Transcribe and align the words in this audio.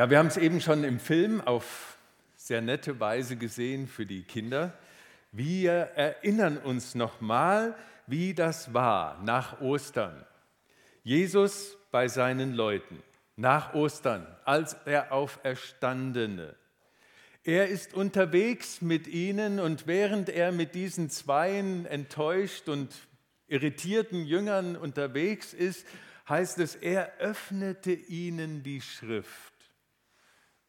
Ja, 0.00 0.08
wir 0.08 0.16
haben 0.16 0.28
es 0.28 0.38
eben 0.38 0.62
schon 0.62 0.82
im 0.82 0.98
Film 0.98 1.42
auf 1.42 1.98
sehr 2.34 2.62
nette 2.62 3.00
Weise 3.00 3.36
gesehen 3.36 3.86
für 3.86 4.06
die 4.06 4.22
Kinder. 4.22 4.72
Wir 5.30 5.72
erinnern 5.72 6.56
uns 6.56 6.94
nochmal, 6.94 7.76
wie 8.06 8.32
das 8.32 8.72
war 8.72 9.22
nach 9.22 9.60
Ostern. 9.60 10.24
Jesus 11.02 11.76
bei 11.90 12.08
seinen 12.08 12.54
Leuten 12.54 13.02
nach 13.36 13.74
Ostern 13.74 14.26
als 14.46 14.74
der 14.84 15.12
Auferstandene. 15.12 16.56
Er 17.44 17.68
ist 17.68 17.92
unterwegs 17.92 18.80
mit 18.80 19.06
ihnen 19.06 19.60
und 19.60 19.86
während 19.86 20.30
er 20.30 20.50
mit 20.50 20.74
diesen 20.74 21.10
zweien 21.10 21.84
enttäuscht 21.84 22.70
und 22.70 22.90
irritierten 23.48 24.24
Jüngern 24.24 24.76
unterwegs 24.76 25.52
ist, 25.52 25.86
heißt 26.26 26.58
es, 26.60 26.74
er 26.74 27.18
öffnete 27.18 27.92
ihnen 27.92 28.62
die 28.62 28.80
Schrift. 28.80 29.49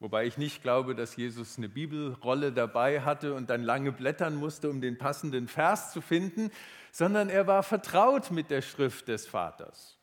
Wobei 0.02 0.26
ich 0.26 0.40
nicht 0.40 0.64
glaube, 0.64 0.96
dass 0.96 1.16
Jesus 1.16 1.60
eine 1.60 1.70
Bibelrolle 1.70 2.52
dabei 2.52 3.02
hatte 3.02 3.36
und 3.36 3.52
dann 3.52 3.62
lange 3.62 3.92
blättern 3.92 4.34
musste, 4.34 4.68
um 4.68 4.82
den 4.82 4.98
passenden 4.98 5.48
Vers 5.48 5.94
zu 5.94 6.02
finden, 6.02 6.50
sondern 6.92 7.30
er 7.30 7.46
war 7.46 7.62
vertraut 7.62 8.32
mit 8.32 8.50
der 8.50 8.64
Schrift 8.64 9.08
des 9.08 9.28
Vaters. 9.28 10.00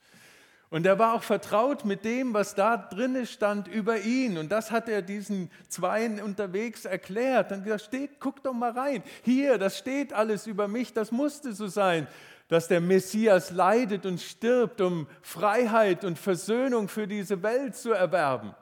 Und 0.70 0.86
er 0.86 1.00
war 1.00 1.14
auch 1.14 1.24
vertraut 1.24 1.84
mit 1.84 2.04
dem, 2.04 2.32
was 2.32 2.54
da 2.54 2.76
drinne 2.76 3.26
stand 3.26 3.66
über 3.66 3.98
ihn. 3.98 4.38
Und 4.38 4.52
das 4.52 4.70
hat 4.70 4.88
er 4.88 5.02
diesen 5.02 5.50
Zweien 5.66 6.22
unterwegs 6.22 6.84
erklärt. 6.84 7.50
Und 7.50 7.66
da 7.66 7.80
steht, 7.80 8.20
guck 8.20 8.44
doch 8.44 8.52
mal 8.52 8.70
rein. 8.70 9.02
Hier, 9.24 9.58
das 9.58 9.78
steht 9.78 10.12
alles 10.12 10.46
über 10.46 10.68
mich. 10.68 10.92
Das 10.92 11.10
musste 11.10 11.52
so 11.54 11.66
sein, 11.66 12.06
dass 12.46 12.68
der 12.68 12.80
Messias 12.80 13.50
leidet 13.50 14.06
und 14.06 14.20
stirbt, 14.20 14.80
um 14.80 15.08
Freiheit 15.22 16.04
und 16.04 16.20
Versöhnung 16.20 16.86
für 16.86 17.08
diese 17.08 17.42
Welt 17.42 17.74
zu 17.74 17.90
erwerben. 17.90 18.54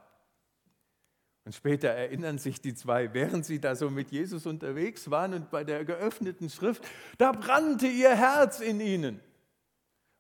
Und 1.47 1.55
später 1.55 1.91
erinnern 1.91 2.39
sich 2.39 2.61
die 2.61 2.75
zwei, 2.75 3.15
während 3.15 3.47
sie 3.47 3.61
da 3.61 3.77
so 3.77 3.89
mit 3.89 4.11
Jesus 4.11 4.47
unterwegs 4.47 5.13
waren 5.13 5.33
und 5.33 5.49
bei 5.49 5.63
der 5.63 5.85
geöffneten 5.85 6.51
Schrift, 6.51 6.85
da 7.19 7.31
brannte 7.31 7.87
ihr 7.87 8.17
Herz 8.17 8.59
in 8.59 8.81
ihnen. 8.81 9.21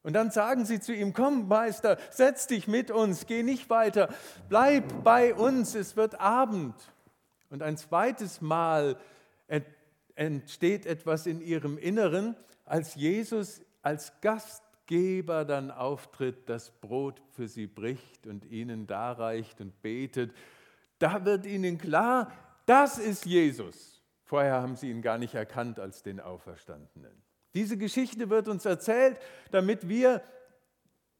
Und 0.05 0.13
dann 0.13 0.31
sagen 0.31 0.65
sie 0.65 0.79
zu 0.79 0.95
ihm, 0.95 1.13
komm 1.15 1.49
Meister, 1.49 1.99
setz 2.13 2.47
dich 2.47 2.69
mit 2.69 2.93
uns, 2.93 3.27
geh 3.27 3.43
nicht 3.43 3.69
weiter, 3.71 4.09
bleib 4.49 5.03
bei 5.03 5.35
uns, 5.35 5.75
es 5.75 5.97
wird 5.97 6.21
Abend. 6.21 6.77
Und 7.51 7.61
ein 7.61 7.77
zweites 7.77 8.41
Mal 8.41 8.97
entsteht 10.15 10.87
etwas 10.87 11.27
in 11.27 11.41
ihrem 11.41 11.77
Inneren, 11.77 12.37
als 12.65 12.95
Jesus 12.95 13.63
als 13.83 14.13
Gastgeber 14.21 15.45
dann 15.45 15.73
auftritt, 15.73 16.49
das 16.49 16.71
Brot 16.71 17.21
für 17.33 17.49
sie 17.49 17.67
bricht 17.67 18.29
und 18.29 18.45
ihnen 18.45 18.87
darreicht 18.87 19.61
und 19.61 19.83
betet 19.83 20.31
da 20.99 21.25
wird 21.25 21.47
ihnen 21.47 21.79
klar, 21.79 22.33
das 22.67 22.99
ist 22.99 23.27
Jesus. 23.27 24.03
Vorher 24.25 24.55
haben 24.55 24.77
sie 24.77 24.91
ihn 24.91 25.03
gar 25.03 25.19
nicht 25.19 25.35
erkannt 25.35 25.79
als 25.79 26.03
den 26.03 26.21
Auferstandenen. 26.21 27.23
Diese 27.55 27.77
Geschichte 27.77 28.29
wird 28.29 28.49
uns 28.49 28.65
erzählt, 28.65 29.19
damit 29.51 29.89
wir 29.89 30.23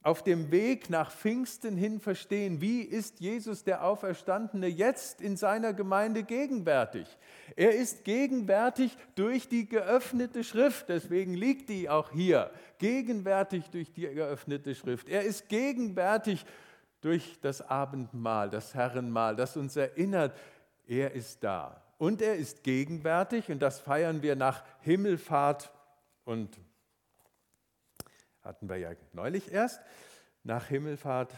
auf 0.07 0.23
dem 0.23 0.53
Weg 0.53 0.89
nach 0.89 1.11
Pfingsten 1.11 1.77
hin 1.77 1.99
verstehen, 1.99 2.61
wie 2.61 2.83
ist 2.83 3.19
Jesus 3.19 3.65
der 3.65 3.85
Auferstandene 3.85 4.69
jetzt 4.69 5.21
in 5.21 5.37
seiner 5.37 5.73
Gemeinde 5.73 6.23
gegenwärtig. 6.23 7.09
Er 7.57 7.75
ist 7.75 8.05
gegenwärtig 8.05 8.97
durch 9.17 9.49
die 9.49 9.69
geöffnete 9.69 10.45
Schrift, 10.45 10.91
deswegen 10.91 11.35
liegt 11.35 11.71
die 11.71 11.91
auch 11.91 12.13
hier, 12.13 12.53
gegenwärtig 12.79 13.69
durch 13.71 13.93
die 13.93 14.03
geöffnete 14.03 14.77
Schrift. 14.77 15.09
Er 15.09 15.23
ist 15.23 15.49
gegenwärtig 15.49 16.47
durch 17.07 17.39
das 17.41 17.63
Abendmahl, 17.63 18.51
das 18.51 18.75
Herrenmahl, 18.75 19.37
das 19.37 19.57
uns 19.57 19.77
erinnert, 19.77 20.37
er 20.89 21.13
ist 21.13 21.45
da. 21.45 21.81
Und 21.99 22.21
er 22.21 22.35
ist 22.35 22.65
gegenwärtig 22.65 23.49
und 23.49 23.61
das 23.61 23.79
feiern 23.79 24.23
wir 24.23 24.35
nach 24.35 24.65
Himmelfahrt 24.81 25.71
und 26.25 26.59
hatten 28.43 28.69
wir 28.69 28.79
ja 28.79 28.91
neulich 29.13 29.53
erst. 29.53 29.81
Nach 30.43 30.67
Himmelfahrt, 30.67 31.33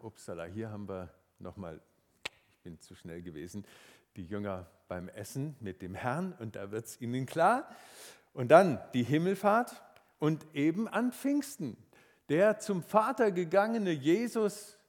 upsala, 0.00 0.44
hier 0.44 0.70
haben 0.70 0.88
wir 0.88 1.10
nochmal, 1.38 1.82
ich 2.24 2.62
bin 2.62 2.80
zu 2.80 2.94
schnell 2.94 3.20
gewesen, 3.20 3.66
die 4.16 4.24
Jünger 4.24 4.70
beim 4.88 5.10
Essen 5.10 5.54
mit 5.60 5.82
dem 5.82 5.94
Herrn 5.94 6.32
und 6.38 6.56
da 6.56 6.70
wird 6.70 6.86
es 6.86 6.98
ihnen 6.98 7.26
klar. 7.26 7.68
Und 8.32 8.48
dann 8.48 8.80
die 8.94 9.02
Himmelfahrt 9.02 9.82
und 10.18 10.46
eben 10.54 10.88
an 10.88 11.12
Pfingsten. 11.12 11.76
Der 12.30 12.58
zum 12.58 12.82
Vater 12.82 13.32
gegangene 13.32 13.90
Jesus 13.90 14.79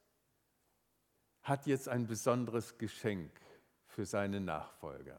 hat 1.42 1.66
jetzt 1.66 1.88
ein 1.88 2.06
besonderes 2.06 2.78
Geschenk 2.78 3.30
für 3.86 4.06
seine 4.06 4.40
Nachfolger. 4.40 5.18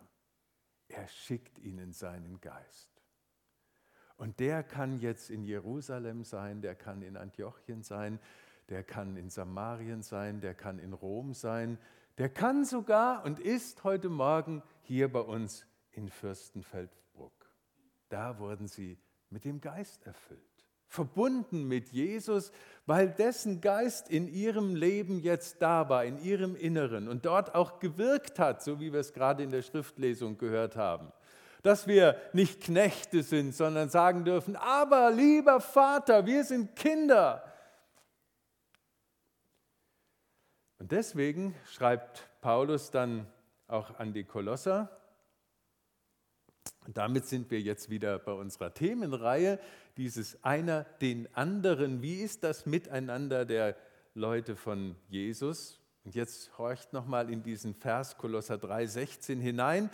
Er 0.88 1.08
schickt 1.08 1.60
ihnen 1.60 1.94
seinen 1.94 2.40
Geist. 2.40 2.90
Und 4.16 4.40
der 4.40 4.64
kann 4.64 5.00
jetzt 5.00 5.30
in 5.30 5.44
Jerusalem 5.44 6.24
sein, 6.24 6.62
der 6.62 6.76
kann 6.76 7.02
in 7.02 7.18
Antiochien 7.18 7.82
sein, 7.82 8.20
der 8.70 8.84
kann 8.84 9.18
in 9.18 9.30
Samarien 9.30 10.02
sein, 10.02 10.40
der 10.40 10.54
kann 10.54 10.80
in 10.80 10.94
Rom 10.94 11.34
sein, 11.34 11.78
der 12.18 12.30
kann 12.30 12.64
sogar 12.64 13.26
und 13.26 13.40
ist 13.40 13.84
heute 13.84 14.10
Morgen 14.10 14.62
hier 14.84 15.12
bei 15.12 15.20
uns 15.20 15.66
in 15.92 16.10
Fürstenfeldbruck. 16.10 17.34
Da 18.10 18.38
wurden 18.40 18.68
sie 18.68 18.98
mit 19.30 19.46
dem 19.46 19.60
Geist 19.60 20.06
erfüllt 20.06 20.53
verbunden 20.94 21.68
mit 21.68 21.90
Jesus, 21.90 22.52
weil 22.86 23.10
dessen 23.10 23.62
Geist 23.62 24.10
in 24.10 24.28
ihrem 24.28 24.76
Leben 24.76 25.20
jetzt 25.20 25.60
da 25.60 25.90
war, 25.90 26.06
in 26.06 26.22
ihrem 26.24 26.56
Inneren 26.56 27.08
und 27.08 27.26
dort 27.26 27.56
auch 27.56 27.80
gewirkt 27.80 28.38
hat, 28.38 28.62
so 28.62 28.80
wie 28.80 28.94
wir 28.94 29.00
es 29.00 29.12
gerade 29.12 29.42
in 29.42 29.50
der 29.50 29.64
Schriftlesung 29.64 30.38
gehört 30.38 30.76
haben. 30.76 31.12
Dass 31.64 31.88
wir 31.88 32.16
nicht 32.34 32.62
Knechte 32.62 33.24
sind, 33.24 33.56
sondern 33.56 33.90
sagen 33.90 34.24
dürfen, 34.24 34.56
aber 34.56 35.10
lieber 35.10 35.60
Vater, 35.60 36.28
wir 36.28 36.44
sind 36.44 36.76
Kinder. 36.76 37.44
Und 40.78 40.92
deswegen 40.92 41.56
schreibt 41.72 42.30
Paulus 42.40 42.92
dann 42.92 43.26
auch 43.68 43.98
an 43.98 44.14
die 44.14 44.26
Kolosser, 44.26 44.92
und 46.86 46.98
damit 46.98 47.26
sind 47.26 47.50
wir 47.52 47.62
jetzt 47.62 47.90
wieder 47.90 48.20
bei 48.20 48.34
unserer 48.34 48.74
Themenreihe, 48.74 49.60
dieses 49.98 50.44
einer 50.44 50.84
den 51.02 51.34
anderen. 51.36 52.02
Wie 52.02 52.22
ist 52.22 52.44
das 52.44 52.66
Miteinander 52.66 53.46
der 53.46 53.76
Leute 54.14 54.56
von 54.56 54.96
Jesus? 55.10 55.80
Und 56.04 56.16
jetzt 56.16 56.58
horcht 56.58 56.92
nochmal 56.92 57.30
in 57.30 57.44
diesen 57.44 57.76
Vers 57.76 58.18
Kolosser 58.18 58.56
3,16 58.56 59.40
hinein. 59.40 59.90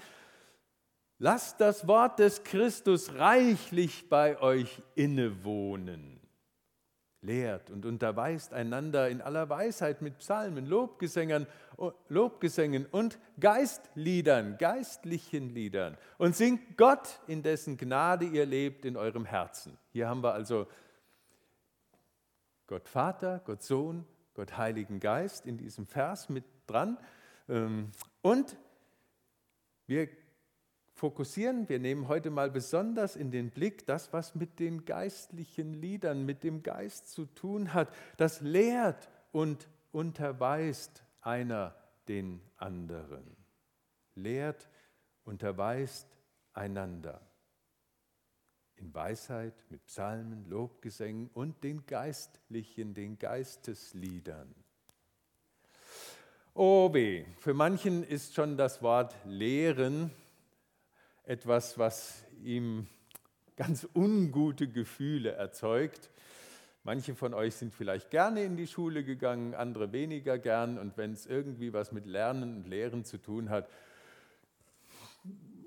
Lasst 1.19 1.59
das 1.61 1.87
Wort 1.87 2.19
des 2.19 2.43
Christus 2.43 3.13
reichlich 3.15 4.09
bei 4.09 4.39
euch 4.41 4.81
innewohnen 4.95 6.19
lehrt 7.21 7.69
und 7.69 7.85
unterweist 7.85 8.53
einander 8.53 9.09
in 9.09 9.21
aller 9.21 9.49
Weisheit 9.49 10.01
mit 10.01 10.19
Psalmen, 10.19 10.65
Lobgesängen, 10.65 11.47
Lobgesängen 12.07 12.85
und 12.85 13.19
Geistliedern, 13.39 14.57
geistlichen 14.57 15.49
Liedern 15.49 15.97
und 16.17 16.35
singt 16.35 16.77
Gott, 16.77 17.19
in 17.27 17.43
dessen 17.43 17.77
Gnade 17.77 18.25
ihr 18.25 18.45
lebt, 18.45 18.85
in 18.85 18.95
eurem 18.95 19.25
Herzen. 19.25 19.77
Hier 19.91 20.07
haben 20.07 20.23
wir 20.23 20.33
also 20.33 20.67
Gott 22.67 22.87
Vater, 22.87 23.41
Gott 23.45 23.63
Sohn, 23.63 24.05
Gott 24.33 24.57
Heiligen 24.57 24.99
Geist 24.99 25.45
in 25.45 25.57
diesem 25.57 25.85
Vers 25.85 26.29
mit 26.29 26.45
dran. 26.67 26.97
Ähm, 27.49 27.91
und 28.21 28.55
wir 29.87 30.07
fokussieren. 30.99 31.69
Wir 31.69 31.79
nehmen 31.79 32.09
heute 32.09 32.29
mal 32.29 32.51
besonders 32.51 33.15
in 33.15 33.31
den 33.31 33.49
Blick 33.49 33.87
das, 33.87 34.11
was 34.11 34.35
mit 34.35 34.59
den 34.59 34.85
geistlichen 34.85 35.73
Liedern, 35.73 36.25
mit 36.25 36.43
dem 36.43 36.61
Geist 36.61 37.09
zu 37.09 37.25
tun 37.25 37.73
hat. 37.73 37.91
Das 38.17 38.41
lehrt 38.41 39.09
und 39.31 39.67
unterweist 39.91 41.03
einer 41.21 41.73
den 42.07 42.41
anderen. 42.57 43.23
Lehrt, 44.13 44.67
unterweist 45.23 46.07
einander. 46.53 47.21
In 48.75 48.93
Weisheit, 48.93 49.53
mit 49.69 49.85
Psalmen, 49.85 50.49
Lobgesängen 50.49 51.29
und 51.33 51.63
den 51.63 51.85
geistlichen, 51.85 52.93
den 52.93 53.17
Geistesliedern. 53.17 54.53
Oh 56.53 56.93
weh, 56.93 57.25
für 57.39 57.53
manchen 57.53 58.03
ist 58.03 58.35
schon 58.35 58.57
das 58.57 58.81
Wort 58.81 59.15
Lehren 59.23 60.11
etwas, 61.29 61.77
was 61.77 62.25
ihm 62.43 62.87
ganz 63.55 63.87
ungute 63.93 64.67
Gefühle 64.67 65.33
erzeugt. 65.33 66.09
Manche 66.83 67.13
von 67.13 67.35
euch 67.35 67.53
sind 67.53 67.71
vielleicht 67.71 68.09
gerne 68.09 68.43
in 68.43 68.57
die 68.57 68.65
Schule 68.65 69.03
gegangen, 69.03 69.53
andere 69.53 69.91
weniger 69.91 70.39
gern. 70.39 70.79
Und 70.79 70.97
wenn 70.97 71.13
es 71.13 71.27
irgendwie 71.27 71.71
was 71.71 71.91
mit 71.91 72.07
Lernen 72.07 72.55
und 72.55 72.67
Lehren 72.67 73.05
zu 73.05 73.19
tun 73.19 73.51
hat, 73.51 73.69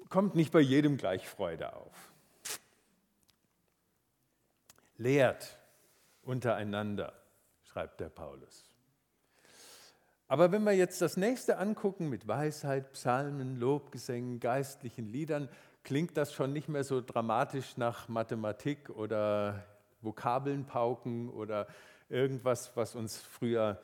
kommt 0.08 0.34
nicht 0.34 0.50
bei 0.50 0.58
jedem 0.58 0.96
gleich 0.96 1.28
Freude 1.28 1.76
auf. 1.76 2.12
Lehrt 4.96 5.58
untereinander, 6.22 7.12
schreibt 7.62 8.00
der 8.00 8.08
Paulus. 8.08 8.71
Aber 10.32 10.50
wenn 10.50 10.64
wir 10.64 10.72
jetzt 10.72 11.02
das 11.02 11.18
nächste 11.18 11.58
angucken 11.58 12.08
mit 12.08 12.26
Weisheit, 12.26 12.90
Psalmen, 12.92 13.60
Lobgesängen, 13.60 14.40
geistlichen 14.40 15.04
Liedern, 15.12 15.46
klingt 15.84 16.16
das 16.16 16.32
schon 16.32 16.54
nicht 16.54 16.70
mehr 16.70 16.84
so 16.84 17.02
dramatisch 17.02 17.76
nach 17.76 18.08
Mathematik 18.08 18.88
oder 18.88 19.62
Vokabeln 20.00 20.64
pauken 20.64 21.28
oder 21.28 21.66
irgendwas, 22.08 22.74
was 22.78 22.94
uns 22.94 23.18
früher 23.18 23.78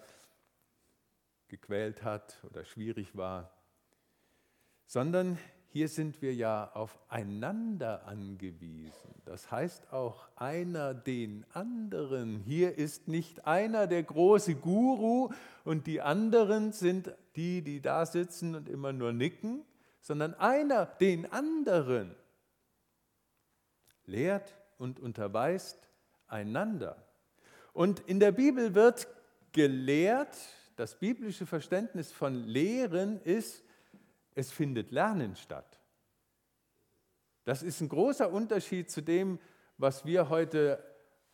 gequält 1.48 2.02
hat 2.02 2.42
oder 2.50 2.64
schwierig 2.64 3.14
war, 3.14 3.50
sondern 4.86 5.36
hier 5.70 5.88
sind 5.88 6.22
wir 6.22 6.34
ja 6.34 6.70
aufeinander 6.72 8.06
angewiesen. 8.06 9.14
Das 9.26 9.50
heißt 9.50 9.92
auch 9.92 10.26
einer 10.36 10.94
den 10.94 11.44
anderen. 11.52 12.40
Hier 12.40 12.78
ist 12.78 13.06
nicht 13.06 13.46
einer 13.46 13.86
der 13.86 14.02
große 14.02 14.54
Guru 14.54 15.30
und 15.64 15.86
die 15.86 16.00
anderen 16.00 16.72
sind 16.72 17.12
die, 17.36 17.60
die 17.62 17.82
da 17.82 18.06
sitzen 18.06 18.54
und 18.54 18.68
immer 18.68 18.94
nur 18.94 19.12
nicken, 19.12 19.62
sondern 20.00 20.32
einer 20.34 20.86
den 20.86 21.30
anderen 21.30 22.14
lehrt 24.06 24.56
und 24.78 25.00
unterweist 25.00 25.88
einander. 26.28 26.96
Und 27.74 28.00
in 28.00 28.20
der 28.20 28.32
Bibel 28.32 28.74
wird 28.74 29.06
gelehrt, 29.52 30.34
das 30.76 30.98
biblische 30.98 31.44
Verständnis 31.44 32.10
von 32.10 32.44
Lehren 32.44 33.20
ist, 33.20 33.64
es 34.38 34.52
findet 34.52 34.92
Lernen 34.92 35.34
statt. 35.34 35.80
Das 37.42 37.64
ist 37.64 37.80
ein 37.80 37.88
großer 37.88 38.30
Unterschied 38.30 38.88
zu 38.88 39.00
dem, 39.02 39.40
was 39.78 40.04
wir 40.04 40.28
heute 40.28 40.82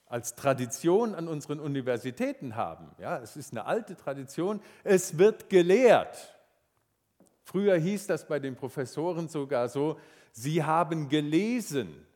als 0.06 0.34
Tradition 0.34 1.14
an 1.14 1.28
unseren 1.28 1.60
Universitäten 1.60 2.56
haben. 2.56 2.90
Ja, 2.98 3.18
es 3.18 3.36
ist 3.36 3.52
eine 3.52 3.66
alte 3.66 3.94
Tradition. 3.94 4.60
Es 4.84 5.18
wird 5.18 5.50
gelehrt. 5.50 6.34
Früher 7.42 7.76
hieß 7.76 8.06
das 8.06 8.26
bei 8.26 8.38
den 8.38 8.56
Professoren 8.56 9.28
sogar 9.28 9.68
so, 9.68 10.00
sie 10.32 10.64
haben 10.64 11.10
gelesen. 11.10 12.06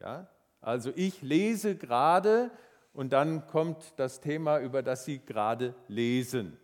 Ja, 0.00 0.28
also 0.62 0.90
ich 0.96 1.20
lese 1.20 1.76
gerade 1.76 2.50
und 2.94 3.12
dann 3.12 3.46
kommt 3.46 3.92
das 3.96 4.20
Thema, 4.20 4.58
über 4.60 4.82
das 4.82 5.04
Sie 5.04 5.18
gerade 5.18 5.74
lesen. 5.88 6.56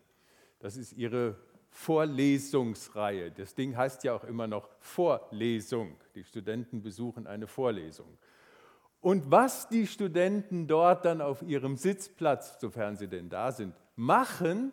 Das 0.60 0.76
ist 0.76 0.92
Ihre 0.92 1.36
Vorlesungsreihe. 1.70 3.30
Das 3.30 3.54
Ding 3.54 3.76
heißt 3.76 4.04
ja 4.04 4.14
auch 4.14 4.24
immer 4.24 4.46
noch 4.46 4.68
Vorlesung. 4.80 5.96
Die 6.14 6.24
Studenten 6.24 6.82
besuchen 6.82 7.26
eine 7.26 7.46
Vorlesung. 7.46 8.18
Und 9.00 9.30
was 9.30 9.68
die 9.68 9.86
Studenten 9.86 10.66
dort 10.66 11.04
dann 11.04 11.20
auf 11.20 11.42
ihrem 11.42 11.76
Sitzplatz, 11.76 12.60
sofern 12.60 12.96
sie 12.96 13.08
denn 13.08 13.30
da 13.30 13.50
sind, 13.50 13.74
machen, 13.96 14.72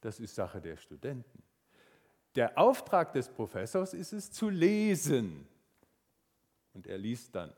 das 0.00 0.20
ist 0.20 0.34
Sache 0.34 0.60
der 0.60 0.76
Studenten. 0.76 1.42
Der 2.36 2.58
Auftrag 2.58 3.12
des 3.12 3.28
Professors 3.28 3.94
ist 3.94 4.12
es 4.12 4.30
zu 4.30 4.50
lesen. 4.50 5.48
Und 6.74 6.86
er 6.86 6.98
liest 6.98 7.34
dann. 7.34 7.52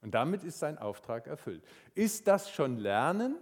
Und 0.00 0.14
damit 0.14 0.42
ist 0.42 0.58
sein 0.58 0.78
Auftrag 0.78 1.26
erfüllt. 1.26 1.62
Ist 1.94 2.26
das 2.26 2.50
schon 2.50 2.78
Lernen? 2.78 3.36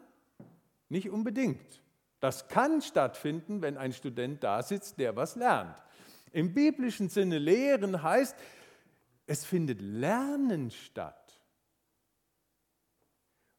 Nicht 0.89 1.11
unbedingt. 1.11 1.81
Das 2.21 2.49
kann 2.49 2.81
stattfinden, 2.81 3.63
wenn 3.63 3.77
ein 3.77 3.93
Student 3.93 4.43
da 4.43 4.63
sitzt, 4.63 4.99
der 4.99 5.17
was 5.17 5.37
lernt. 5.37 5.83
Im 6.33 6.55
biblischen 6.55 7.09
Sinne 7.09 7.39
lehren 7.39 8.03
heißt, 8.03 8.37
es 9.27 9.45
findet 9.45 9.81
Lernen 9.81 10.71
statt. 10.71 11.41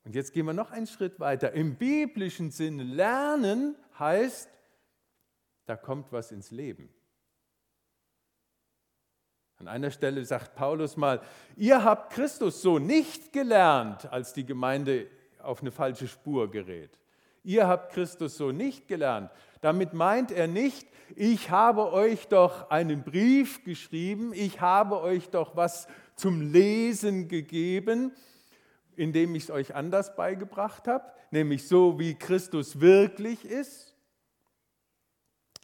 Und 0.03 0.15
jetzt 0.15 0.31
gehen 0.31 0.45
wir 0.45 0.53
noch 0.53 0.71
einen 0.71 0.87
Schritt 0.87 1.19
weiter. 1.19 1.51
Im 1.51 1.75
biblischen 1.75 2.51
Sinne 2.51 2.83
lernen 2.83 3.75
heißt, 3.99 4.49
da 5.65 5.75
kommt 5.75 6.11
was 6.13 6.31
ins 6.31 6.49
Leben. 6.51 6.89
An 9.57 9.67
einer 9.67 9.91
Stelle 9.91 10.23
sagt 10.23 10.55
Paulus 10.55 10.97
mal, 10.97 11.21
ihr 11.55 11.83
habt 11.83 12.13
Christus 12.13 12.61
so 12.61 12.79
nicht 12.79 13.33
gelernt, 13.33 14.05
als 14.11 14.33
die 14.33 14.45
Gemeinde 14.45 15.07
auf 15.39 15.61
eine 15.61 15.71
falsche 15.71 16.07
Spur 16.07 16.49
gerät. 16.49 16.97
Ihr 17.47 17.65
habt 17.65 17.93
Christus 17.93 18.35
so 18.35 18.51
nicht 18.51 18.89
gelernt. 18.89 19.31
Damit 19.61 19.93
meint 19.93 20.31
er 20.31 20.47
nicht, 20.47 20.85
ich 21.15 21.49
habe 21.49 21.93
euch 21.93 22.27
doch 22.27 22.69
einen 22.69 23.05
Brief 23.05 23.63
geschrieben, 23.63 24.33
ich 24.33 24.59
habe 24.59 24.99
euch 24.99 25.29
doch 25.29 25.55
was 25.55 25.87
zum 26.17 26.41
Lesen 26.41 27.29
gegeben, 27.29 28.11
indem 28.97 29.33
ich 29.33 29.43
es 29.43 29.51
euch 29.51 29.73
anders 29.73 30.13
beigebracht 30.17 30.89
habe, 30.89 31.05
nämlich 31.31 31.65
so, 31.65 31.97
wie 31.97 32.15
Christus 32.15 32.81
wirklich 32.81 33.45
ist, 33.45 33.95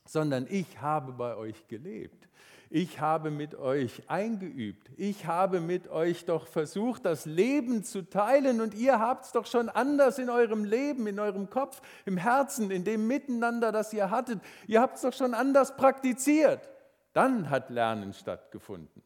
sondern 0.05 0.47
ich 0.49 0.79
habe 0.79 1.11
bei 1.11 1.35
euch 1.35 1.67
gelebt 1.67 2.29
ich 2.75 2.99
habe 2.99 3.29
mit 3.29 3.53
euch 3.53 4.01
eingeübt. 4.09 4.89
Ich 4.97 5.27
habe 5.27 5.59
mit 5.59 5.89
euch 5.89 6.25
doch 6.25 6.47
versucht, 6.47 7.05
das 7.05 7.27
Leben 7.27 7.83
zu 7.83 8.09
teilen 8.09 8.61
und 8.61 8.73
ihr 8.73 8.99
habt 8.99 9.25
es 9.25 9.31
doch 9.31 9.45
schon 9.45 9.69
anders 9.69 10.17
in 10.17 10.27
eurem 10.27 10.65
Leben, 10.65 11.05
in 11.05 11.19
eurem 11.19 11.51
Kopf, 11.51 11.83
im 12.05 12.17
Herzen, 12.17 12.71
in 12.71 12.83
dem 12.83 13.05
Miteinander, 13.05 13.71
das 13.71 13.93
ihr 13.93 14.09
hattet. 14.09 14.41
Ihr 14.65 14.81
habt 14.81 14.95
es 14.95 15.03
doch 15.03 15.13
schon 15.13 15.35
anders 15.35 15.77
praktiziert. 15.77 16.67
Dann 17.13 17.51
hat 17.51 17.69
Lernen 17.69 18.11
stattgefunden. 18.11 19.03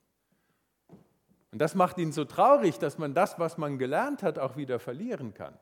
Und 1.52 1.60
das 1.60 1.76
macht 1.76 1.98
ihn 1.98 2.14
so 2.14 2.24
traurig, 2.24 2.80
dass 2.80 2.98
man 2.98 3.14
das, 3.14 3.38
was 3.38 3.58
man 3.58 3.78
gelernt 3.78 4.24
hat, 4.24 4.40
auch 4.40 4.56
wieder 4.56 4.80
verlieren 4.80 5.34
kann. 5.34 5.60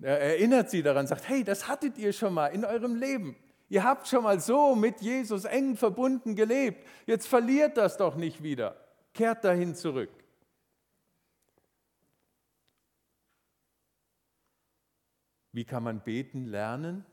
Er 0.00 0.20
erinnert 0.20 0.70
sie 0.70 0.82
daran, 0.82 1.06
sagt, 1.06 1.28
hey, 1.28 1.44
das 1.44 1.68
hattet 1.68 1.98
ihr 1.98 2.12
schon 2.12 2.34
mal 2.34 2.48
in 2.48 2.64
eurem 2.64 2.96
Leben. 2.96 3.36
Ihr 3.70 3.84
habt 3.84 4.08
schon 4.08 4.24
mal 4.24 4.40
so 4.40 4.74
mit 4.74 5.00
Jesus 5.00 5.44
eng 5.44 5.76
verbunden 5.76 6.34
gelebt. 6.34 6.84
Jetzt 7.06 7.28
verliert 7.28 7.76
das 7.76 7.96
doch 7.96 8.16
nicht 8.16 8.42
wieder. 8.42 8.76
Kehrt 9.14 9.44
dahin 9.44 9.76
zurück. 9.76 10.10
Wie 15.52 15.64
kann 15.64 15.84
man 15.84 16.00
beten 16.00 16.46
lernen? 16.46 17.06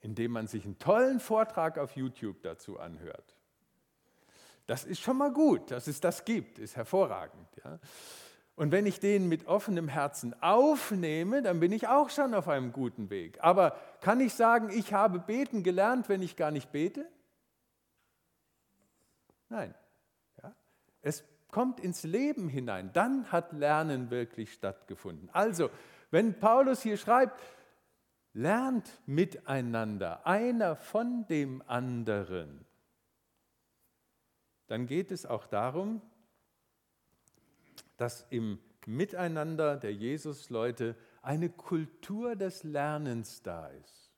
Indem 0.00 0.32
man 0.32 0.48
sich 0.48 0.64
einen 0.64 0.80
tollen 0.80 1.20
Vortrag 1.20 1.78
auf 1.78 1.94
YouTube 1.94 2.42
dazu 2.42 2.80
anhört. 2.80 3.36
Das 4.66 4.84
ist 4.84 5.00
schon 5.00 5.18
mal 5.18 5.32
gut, 5.32 5.70
dass 5.70 5.86
es 5.86 6.00
das 6.00 6.24
gibt, 6.24 6.58
ist 6.58 6.74
hervorragend. 6.74 7.48
Ja. 7.64 7.78
Und 8.60 8.72
wenn 8.72 8.84
ich 8.84 9.00
den 9.00 9.26
mit 9.26 9.46
offenem 9.46 9.88
Herzen 9.88 10.34
aufnehme, 10.42 11.40
dann 11.40 11.60
bin 11.60 11.72
ich 11.72 11.88
auch 11.88 12.10
schon 12.10 12.34
auf 12.34 12.46
einem 12.46 12.72
guten 12.72 13.08
Weg. 13.08 13.38
Aber 13.40 13.74
kann 14.02 14.20
ich 14.20 14.34
sagen, 14.34 14.68
ich 14.68 14.92
habe 14.92 15.18
beten 15.18 15.62
gelernt, 15.62 16.10
wenn 16.10 16.20
ich 16.20 16.36
gar 16.36 16.50
nicht 16.50 16.70
bete? 16.70 17.08
Nein. 19.48 19.74
Ja? 20.42 20.54
Es 21.00 21.24
kommt 21.50 21.80
ins 21.80 22.02
Leben 22.02 22.50
hinein. 22.50 22.92
Dann 22.92 23.32
hat 23.32 23.54
Lernen 23.54 24.10
wirklich 24.10 24.52
stattgefunden. 24.52 25.30
Also, 25.32 25.70
wenn 26.10 26.38
Paulus 26.38 26.82
hier 26.82 26.98
schreibt, 26.98 27.40
lernt 28.34 29.00
miteinander, 29.06 30.26
einer 30.26 30.76
von 30.76 31.26
dem 31.28 31.62
anderen, 31.66 32.66
dann 34.66 34.86
geht 34.86 35.10
es 35.10 35.24
auch 35.24 35.46
darum, 35.46 36.02
dass 38.00 38.26
im 38.30 38.58
Miteinander 38.86 39.76
der 39.76 39.92
Jesusleute 39.92 40.96
eine 41.20 41.50
Kultur 41.50 42.34
des 42.34 42.64
Lernens 42.64 43.42
da 43.42 43.68
ist. 43.68 44.10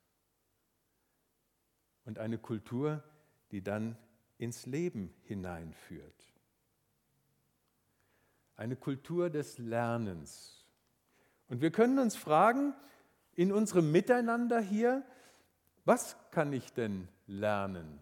Und 2.04 2.20
eine 2.20 2.38
Kultur, 2.38 3.02
die 3.50 3.60
dann 3.60 3.96
ins 4.38 4.66
Leben 4.66 5.12
hineinführt. 5.24 6.32
Eine 8.54 8.76
Kultur 8.76 9.30
des 9.30 9.58
Lernens. 9.58 10.64
Und 11.48 11.60
wir 11.60 11.72
können 11.72 11.98
uns 11.98 12.14
fragen, 12.14 12.74
in 13.34 13.50
unserem 13.50 13.90
Miteinander 13.90 14.60
hier, 14.60 15.04
was 15.84 16.16
kann 16.30 16.52
ich 16.52 16.72
denn 16.72 17.08
lernen? 17.26 17.98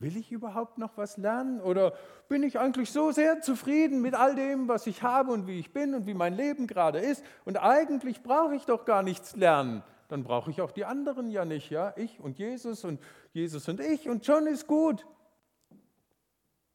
Will 0.00 0.16
ich 0.16 0.30
überhaupt 0.30 0.78
noch 0.78 0.96
was 0.96 1.16
lernen 1.16 1.60
oder 1.60 1.92
bin 2.28 2.44
ich 2.44 2.58
eigentlich 2.60 2.92
so 2.92 3.10
sehr 3.10 3.40
zufrieden 3.40 4.00
mit 4.00 4.14
all 4.14 4.36
dem, 4.36 4.68
was 4.68 4.86
ich 4.86 5.02
habe 5.02 5.32
und 5.32 5.48
wie 5.48 5.58
ich 5.58 5.72
bin 5.72 5.94
und 5.94 6.06
wie 6.06 6.14
mein 6.14 6.34
Leben 6.34 6.68
gerade 6.68 7.00
ist 7.00 7.24
und 7.44 7.56
eigentlich 7.56 8.22
brauche 8.22 8.54
ich 8.54 8.64
doch 8.64 8.84
gar 8.84 9.02
nichts 9.02 9.34
lernen. 9.34 9.82
Dann 10.06 10.22
brauche 10.22 10.50
ich 10.50 10.60
auch 10.60 10.70
die 10.70 10.84
anderen 10.84 11.30
ja 11.30 11.44
nicht, 11.44 11.70
ja? 11.70 11.92
Ich 11.96 12.20
und 12.20 12.38
Jesus 12.38 12.84
und 12.84 13.00
Jesus 13.32 13.68
und 13.68 13.80
ich 13.80 14.08
und 14.08 14.24
schon 14.24 14.46
ist 14.46 14.68
gut. 14.68 15.04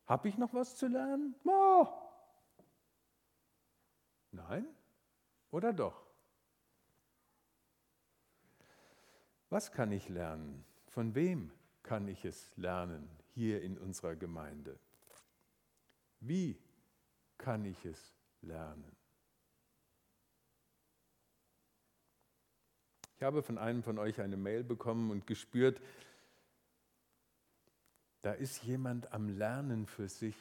Habe 0.06 0.27
ich 0.27 0.38
noch 0.38 0.53
was 0.53 0.75
zu 0.75 0.88
lernen? 0.88 1.34
Oh. 1.46 1.88
Nein? 4.32 4.68
Oder 5.50 5.72
doch? 5.72 6.03
Was 9.50 9.72
kann 9.72 9.92
ich 9.92 10.10
lernen? 10.10 10.65
Von 10.88 11.15
wem 11.15 11.51
kann 11.84 12.08
ich 12.08 12.25
es 12.25 12.52
lernen 12.56 13.08
hier 13.36 13.62
in 13.62 13.78
unserer 13.78 14.16
Gemeinde? 14.16 14.80
Wie 16.20 16.58
kann 17.38 17.66
ich 17.66 17.86
es 17.86 18.13
lernen? 18.42 18.96
Ich 23.18 23.24
habe 23.24 23.44
von 23.44 23.58
einem 23.58 23.84
von 23.84 24.00
euch 24.00 24.20
eine 24.20 24.38
Mail 24.38 24.63
bekommen 24.63 25.12
und 25.12 25.28
gespürt, 25.28 25.80
da 28.22 28.32
ist 28.32 28.63
jemand 28.63 29.12
am 29.12 29.30
Lernen 29.30 29.86
für 29.86 30.08
sich, 30.08 30.36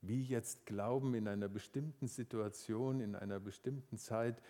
wie 0.00 0.22
jetzt 0.22 0.64
Glauben 0.66 1.14
in 1.14 1.26
einer 1.26 1.48
bestimmten 1.48 2.06
Situation, 2.06 3.00
in 3.00 3.16
einer 3.16 3.40
bestimmten 3.40 3.98
Zeit 3.98 4.40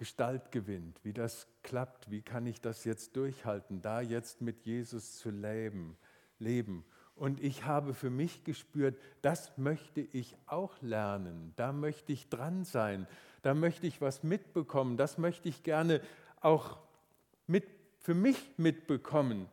Gestalt 0.00 0.50
gewinnt, 0.50 0.98
wie 1.04 1.12
das 1.12 1.46
klappt, 1.62 2.10
wie 2.10 2.22
kann 2.22 2.46
ich 2.46 2.62
das 2.62 2.84
jetzt 2.84 3.16
durchhalten, 3.16 3.82
da 3.82 4.00
jetzt 4.00 4.40
mit 4.40 4.64
Jesus 4.64 5.18
zu 5.18 5.28
leben. 5.28 5.98
leben. 6.38 6.86
Und 7.14 7.38
ich 7.42 7.66
habe 7.66 7.92
für 7.92 8.08
mich 8.08 8.42
gespürt, 8.42 8.98
das 9.20 9.58
möchte 9.58 10.00
ich 10.00 10.38
auch 10.46 10.72
lernen, 10.80 11.52
da 11.56 11.74
möchte 11.74 12.14
ich 12.14 12.30
dran 12.30 12.64
sein, 12.64 13.06
da 13.42 13.52
möchte 13.52 13.86
ich 13.86 14.00
was 14.00 14.22
mitbekommen, 14.22 14.96
das 14.96 15.18
möchte 15.18 15.50
ich 15.50 15.64
gerne 15.64 16.00
auch 16.40 16.78
mit, 17.46 17.66
für 17.98 18.14
mich 18.14 18.54
mitbekommen. 18.56 19.50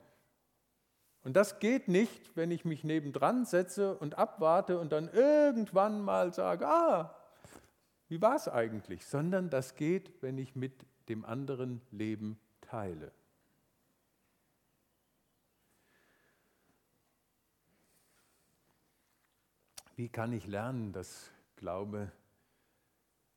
Und 1.25 1.35
das 1.35 1.59
geht 1.59 1.89
nicht, 1.89 2.37
wenn 2.37 2.51
ich 2.51 2.63
mich 2.63 2.85
nebendran 2.85 3.43
setze 3.43 3.97
und 3.97 4.17
abwarte 4.17 4.79
und 4.79 4.93
dann 4.93 5.09
irgendwann 5.09 5.99
mal 5.99 6.33
sage, 6.33 6.65
ah, 6.65 7.16
wie 8.09 8.21
war 8.21 8.35
es 8.35 8.47
eigentlich, 8.47 9.05
sondern 9.05 9.49
das 9.49 9.75
geht, 9.75 10.21
wenn 10.21 10.37
ich 10.37 10.55
mit 10.55 10.85
dem 11.09 11.25
anderen 11.25 11.81
Leben 11.91 12.39
teile. 12.61 13.11
Wie 19.95 20.09
kann 20.09 20.31
ich 20.31 20.45
lernen, 20.45 20.93
dass 20.93 21.31
Glaube 21.55 22.11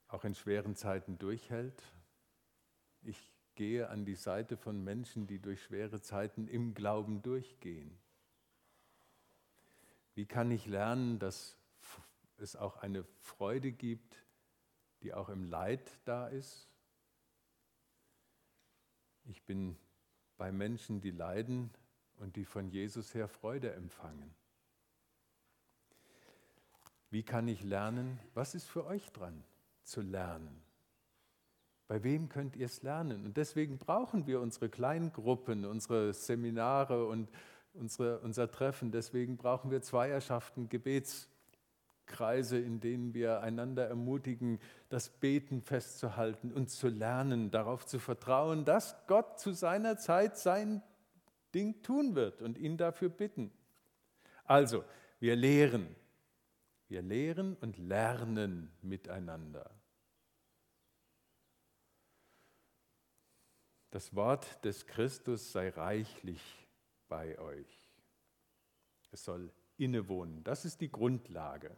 auch 0.09 0.25
in 0.25 0.35
schweren 0.35 0.77
Zeiten 0.77 1.19
durchhält? 1.19 1.83
Ich 3.03 3.33
gehe 3.55 3.89
an 3.89 4.05
die 4.05 4.15
Seite 4.15 4.59
von 4.59 4.85
Menschen, 4.85 5.27
die 5.27 5.39
durch 5.39 5.63
schwere 5.63 6.03
Zeiten 6.03 6.49
im 6.49 6.75
Glauben 6.75 7.23
durchgehen. 7.23 7.99
Wie 10.15 10.27
kann 10.27 10.51
ich 10.51 10.67
lernen, 10.67 11.19
dass 11.19 11.57
es 12.37 12.57
auch 12.57 12.77
eine 12.77 13.05
Freude 13.21 13.73
gibt, 13.73 14.20
die 15.03 15.15
auch 15.15 15.29
im 15.29 15.45
Leid 15.45 15.99
da 16.05 16.29
ist? 16.29 16.69
Ich 19.25 19.43
bin 19.45 19.77
bei 20.37 20.51
Menschen, 20.51 21.01
die 21.01 21.11
leiden 21.11 21.71
und 22.17 22.37
die 22.37 22.45
von 22.45 22.69
Jesus 22.69 23.15
her 23.15 23.29
Freude 23.29 23.73
empfangen. 23.73 24.35
Wie 27.11 27.23
kann 27.23 27.49
ich 27.49 27.63
lernen? 27.63 28.19
Was 28.35 28.55
ist 28.55 28.69
für 28.69 28.87
euch 28.87 29.11
dran 29.13 29.45
zu 29.83 30.01
lernen? 30.01 30.63
Bei 31.89 32.05
wem 32.05 32.29
könnt 32.29 32.55
ihr 32.55 32.67
es 32.67 32.83
lernen? 32.83 33.25
Und 33.25 33.37
deswegen 33.37 33.79
brauchen 33.79 34.29
wir 34.29 34.41
unsere 34.41 34.69
Kleingruppen, 34.69 35.65
unsere 35.65 36.13
Seminare 36.13 37.07
und 37.07 37.29
unsere, 37.75 38.21
unser 38.21 38.49
Treffen. 38.49 38.93
Deswegen 38.93 39.37
brauchen 39.37 39.73
wir 39.73 39.83
Zweierschaften, 39.83 40.69
Gebetskreise, 42.11 42.59
in 42.59 42.81
denen 42.81 43.15
wir 43.15 43.41
einander 43.41 43.87
ermutigen, 43.87 44.59
das 44.89 45.09
Beten 45.09 45.63
festzuhalten 45.63 46.53
und 46.53 46.69
zu 46.69 46.89
lernen, 46.89 47.51
darauf 47.51 47.87
zu 47.87 47.99
vertrauen, 47.99 48.65
dass 48.65 48.97
Gott 49.07 49.39
zu 49.39 49.53
seiner 49.53 49.97
Zeit 49.97 50.37
sein 50.37 50.83
Ding 51.55 51.83
tun 51.83 52.15
wird 52.15 52.43
und 52.43 52.59
ihn 52.59 52.77
dafür 52.77 53.09
bitten. 53.09 53.53
Also, 54.45 54.85
wir 55.21 55.37
lehren, 55.37 55.95
wir 56.89 57.03
lehren 57.03 57.57
und 57.61 57.79
lernen 57.79 58.73
miteinander. 58.83 59.71
Das 63.91 64.15
Wort 64.15 64.65
des 64.65 64.87
Christus 64.87 65.53
sei 65.53 65.71
reichlich 65.71 66.43
bei 67.09 67.39
euch. 67.39 67.93
Es 69.11 69.25
soll 69.25 69.53
innewohnen. 69.77 70.45
Das 70.45 70.65
ist 70.65 70.81
die 70.81 70.91
Grundlage. 70.91 71.77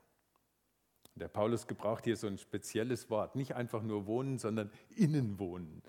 Der 1.14 1.28
Paulus 1.28 1.66
gebraucht 1.66 2.04
hier 2.04 2.16
so 2.16 2.26
ein 2.26 2.38
spezielles 2.38 3.10
Wort. 3.10 3.36
Nicht 3.36 3.54
einfach 3.54 3.82
nur 3.82 4.06
wohnen, 4.06 4.38
sondern 4.38 4.70
innenwohnen. 4.96 5.82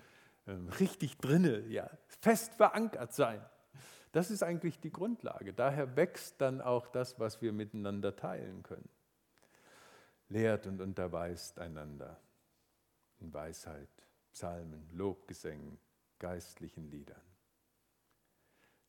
Ähm, 0.46 0.68
richtig 0.80 1.16
drinne, 1.18 1.66
ja, 1.68 1.90
fest 2.20 2.54
verankert 2.54 3.14
sein. 3.14 3.44
Das 4.12 4.30
ist 4.30 4.42
eigentlich 4.42 4.78
die 4.80 4.92
Grundlage. 4.92 5.52
Daher 5.52 5.96
wächst 5.96 6.40
dann 6.40 6.60
auch 6.60 6.86
das, 6.86 7.18
was 7.18 7.42
wir 7.42 7.52
miteinander 7.52 8.14
teilen 8.14 8.62
können 8.62 8.88
lehrt 10.28 10.66
und 10.66 10.80
unterweist 10.80 11.58
einander 11.58 12.20
in 13.20 13.32
Weisheit, 13.32 13.88
Psalmen, 14.32 14.88
Lobgesängen, 14.92 15.78
geistlichen 16.18 16.90
Liedern. 16.90 17.20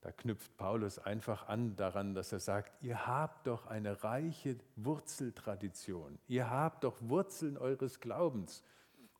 Da 0.05 0.11
knüpft 0.11 0.55
Paulus 0.55 0.99
einfach 0.99 1.47
an 1.47 1.75
daran, 1.75 2.13
dass 2.13 2.31
er 2.31 2.39
sagt, 2.39 2.71
ihr 2.83 3.07
habt 3.07 3.47
doch 3.47 3.65
eine 3.65 4.03
reiche 4.03 4.55
Wurzeltradition, 4.75 6.19
ihr 6.27 6.47
habt 6.47 6.83
doch 6.83 7.01
Wurzeln 7.01 7.57
eures 7.57 7.99
Glaubens. 7.99 8.61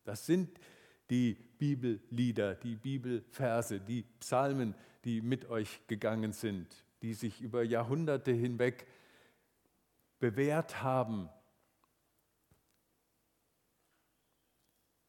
Das 0.04 0.26
sind 0.26 0.60
die 1.10 1.34
Bibellieder, 1.58 2.54
die 2.54 2.76
Bibelverse, 2.76 3.80
die 3.80 4.04
Psalmen, 4.20 4.76
die 5.02 5.22
mit 5.22 5.50
euch 5.50 5.84
gegangen 5.88 6.32
sind, 6.32 6.68
die 7.02 7.14
sich 7.14 7.40
über 7.40 7.64
Jahrhunderte 7.64 8.30
hinweg 8.30 8.86
bewährt 10.20 10.84
haben 10.84 11.28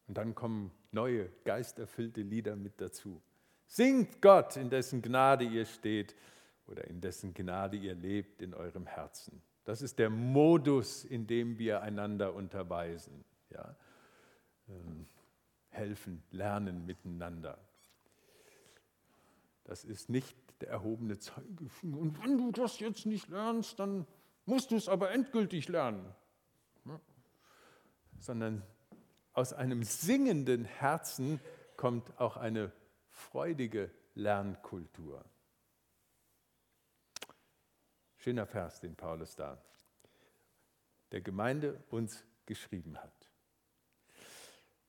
Und 0.08 0.16
dann 0.16 0.34
kommen 0.34 0.72
neue, 0.90 1.28
geisterfüllte 1.44 2.22
Lieder 2.22 2.56
mit 2.56 2.80
dazu. 2.80 3.22
Singt 3.68 4.22
Gott, 4.22 4.56
in 4.56 4.70
dessen 4.70 5.02
Gnade 5.02 5.44
ihr 5.44 5.66
steht 5.66 6.16
oder 6.66 6.86
in 6.86 7.02
dessen 7.02 7.34
Gnade 7.34 7.76
ihr 7.76 7.94
lebt 7.94 8.40
in 8.40 8.54
eurem 8.54 8.86
Herzen. 8.86 9.42
Das 9.64 9.82
ist 9.82 9.98
der 9.98 10.08
Modus, 10.08 11.04
in 11.04 11.26
dem 11.26 11.58
wir 11.58 11.82
einander 11.82 12.34
unterweisen. 12.34 13.26
Ja? 13.50 13.76
Ähm, 14.70 15.06
helfen, 15.68 16.22
lernen 16.30 16.86
miteinander. 16.86 17.58
Das 19.64 19.84
ist 19.84 20.08
nicht 20.08 20.34
der 20.62 20.70
erhobene 20.70 21.18
Zeigefinger. 21.18 21.98
Und 21.98 22.24
wenn 22.24 22.38
du 22.38 22.50
das 22.50 22.80
jetzt 22.80 23.04
nicht 23.04 23.28
lernst, 23.28 23.78
dann 23.78 24.06
musst 24.46 24.70
du 24.70 24.76
es 24.76 24.88
aber 24.88 25.10
endgültig 25.10 25.68
lernen. 25.68 26.14
Ja? 26.86 26.98
Sondern 28.18 28.62
aus 29.34 29.52
einem 29.52 29.82
singenden 29.82 30.64
Herzen 30.64 31.38
kommt 31.76 32.18
auch 32.18 32.38
eine 32.38 32.72
freudige 33.18 33.90
Lernkultur. 34.14 35.24
Schöner 38.16 38.46
Vers, 38.46 38.80
den 38.80 38.96
Paulus 38.96 39.36
da 39.36 39.62
der 41.12 41.20
Gemeinde 41.20 41.82
uns 41.90 42.24
geschrieben 42.46 42.98
hat. 42.98 43.12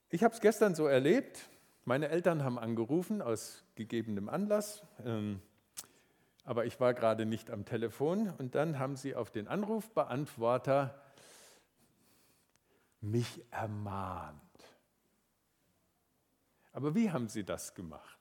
Ich 0.10 0.24
habe 0.24 0.34
es 0.34 0.42
gestern 0.42 0.76
so 0.76 0.88
erlebt. 0.88 1.50
Meine 1.86 2.10
Eltern 2.10 2.44
haben 2.44 2.60
angerufen 2.60 3.22
aus 3.22 3.64
gegebenem 3.76 4.30
Anlass, 4.30 4.84
ähm, 5.06 5.42
aber 6.44 6.66
ich 6.66 6.80
war 6.80 6.94
gerade 6.94 7.26
nicht 7.26 7.52
am 7.52 7.66
Telefon 7.66 8.30
und 8.38 8.56
dann 8.56 8.80
haben 8.80 8.96
sie 8.96 9.16
auf 9.16 9.32
den 9.32 9.48
Anrufbeantworter 9.48 11.02
mich 13.02 13.44
ermahnt. 13.52 14.40
Aber 16.74 16.96
wie 16.96 17.12
haben 17.12 17.28
sie 17.28 17.44
das 17.44 17.74
gemacht? 17.74 18.19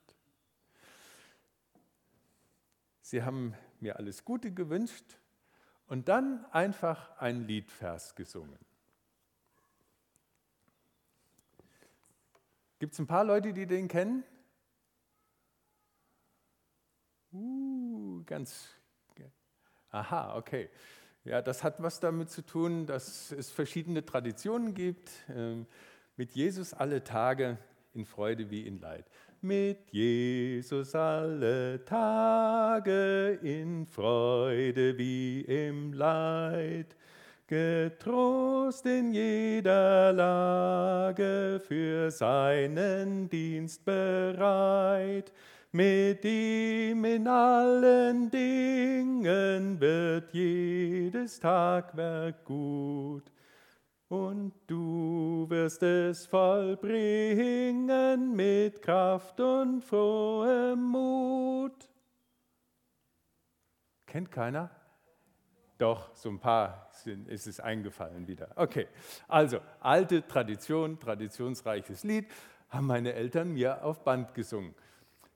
Sie 3.09 3.23
haben 3.23 3.55
mir 3.79 3.95
alles 3.95 4.23
Gute 4.23 4.51
gewünscht 4.51 5.17
und 5.87 6.09
dann 6.09 6.45
einfach 6.51 7.17
ein 7.17 7.47
Liedvers 7.47 8.13
gesungen. 8.13 8.59
Gibt 12.77 12.93
es 12.93 12.99
ein 12.99 13.07
paar 13.07 13.23
Leute, 13.23 13.51
die 13.51 13.65
den 13.65 13.87
kennen? 13.87 14.23
Uh, 17.33 18.21
ganz. 18.27 18.67
Aha, 19.89 20.37
okay. 20.37 20.69
Ja, 21.23 21.41
das 21.41 21.63
hat 21.63 21.81
was 21.81 21.99
damit 21.99 22.29
zu 22.29 22.43
tun, 22.43 22.85
dass 22.85 23.31
es 23.31 23.49
verschiedene 23.49 24.05
Traditionen 24.05 24.75
gibt. 24.75 25.09
Ähm, 25.29 25.65
mit 26.15 26.33
Jesus 26.33 26.75
alle 26.75 27.03
Tage 27.03 27.57
in 27.93 28.05
Freude 28.05 28.49
wie 28.49 28.67
in 28.67 28.79
Leid. 28.79 29.05
Mit 29.41 29.91
Jesus 29.91 30.93
alle 30.95 31.83
Tage 31.85 33.39
in 33.41 33.85
Freude 33.85 34.97
wie 34.97 35.41
im 35.41 35.93
Leid. 35.93 36.95
Getrost 37.47 38.85
in 38.85 39.13
jeder 39.13 40.13
Lage 40.13 41.61
für 41.67 42.11
seinen 42.11 43.27
Dienst 43.29 43.83
bereit 43.85 45.31
mit 45.71 46.25
ihm 46.25 47.05
in 47.05 47.27
allen 47.27 48.31
Dingen 48.31 49.79
wird 49.79 50.33
jedes 50.33 51.39
Tagwerk 51.39 52.43
gut. 52.43 53.31
Und 54.09 54.51
du 54.65 55.45
wirst 55.49 55.83
es 55.83 56.25
vollbringen 56.25 58.35
mit 58.35 58.81
Kraft 58.81 59.39
und 59.39 59.85
frohem 59.85 60.83
Mut. 60.83 61.87
Kennt 64.07 64.31
keiner? 64.31 64.71
Doch, 65.77 66.13
so 66.15 66.29
ein 66.29 66.39
paar 66.39 66.89
sind, 66.91 67.29
ist 67.29 67.45
es 67.47 67.59
eingefallen 67.59 68.27
wieder. 68.27 68.49
Okay, 68.55 68.87
also 69.27 69.59
alte 69.79 70.27
Tradition, 70.27 70.99
traditionsreiches 70.99 72.03
Lied, 72.03 72.27
haben 72.69 72.87
meine 72.87 73.13
Eltern 73.13 73.53
mir 73.53 73.83
auf 73.83 74.03
Band 74.03 74.33
gesungen. 74.33 74.73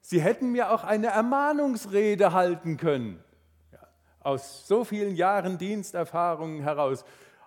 Sie 0.01 0.19
hätten 0.19 0.51
mir 0.51 0.71
auch 0.71 0.83
eine 0.83 1.07
Ermahnungsrede 1.07 2.33
halten 2.33 2.75
können. 2.75 3.23
Ja, 3.71 3.87
aus 4.19 4.67
so 4.67 4.83
vielen 4.83 5.15
Jahren 5.15 5.57
Diensterfahrungen 5.57 6.61
heraus. 6.61 7.05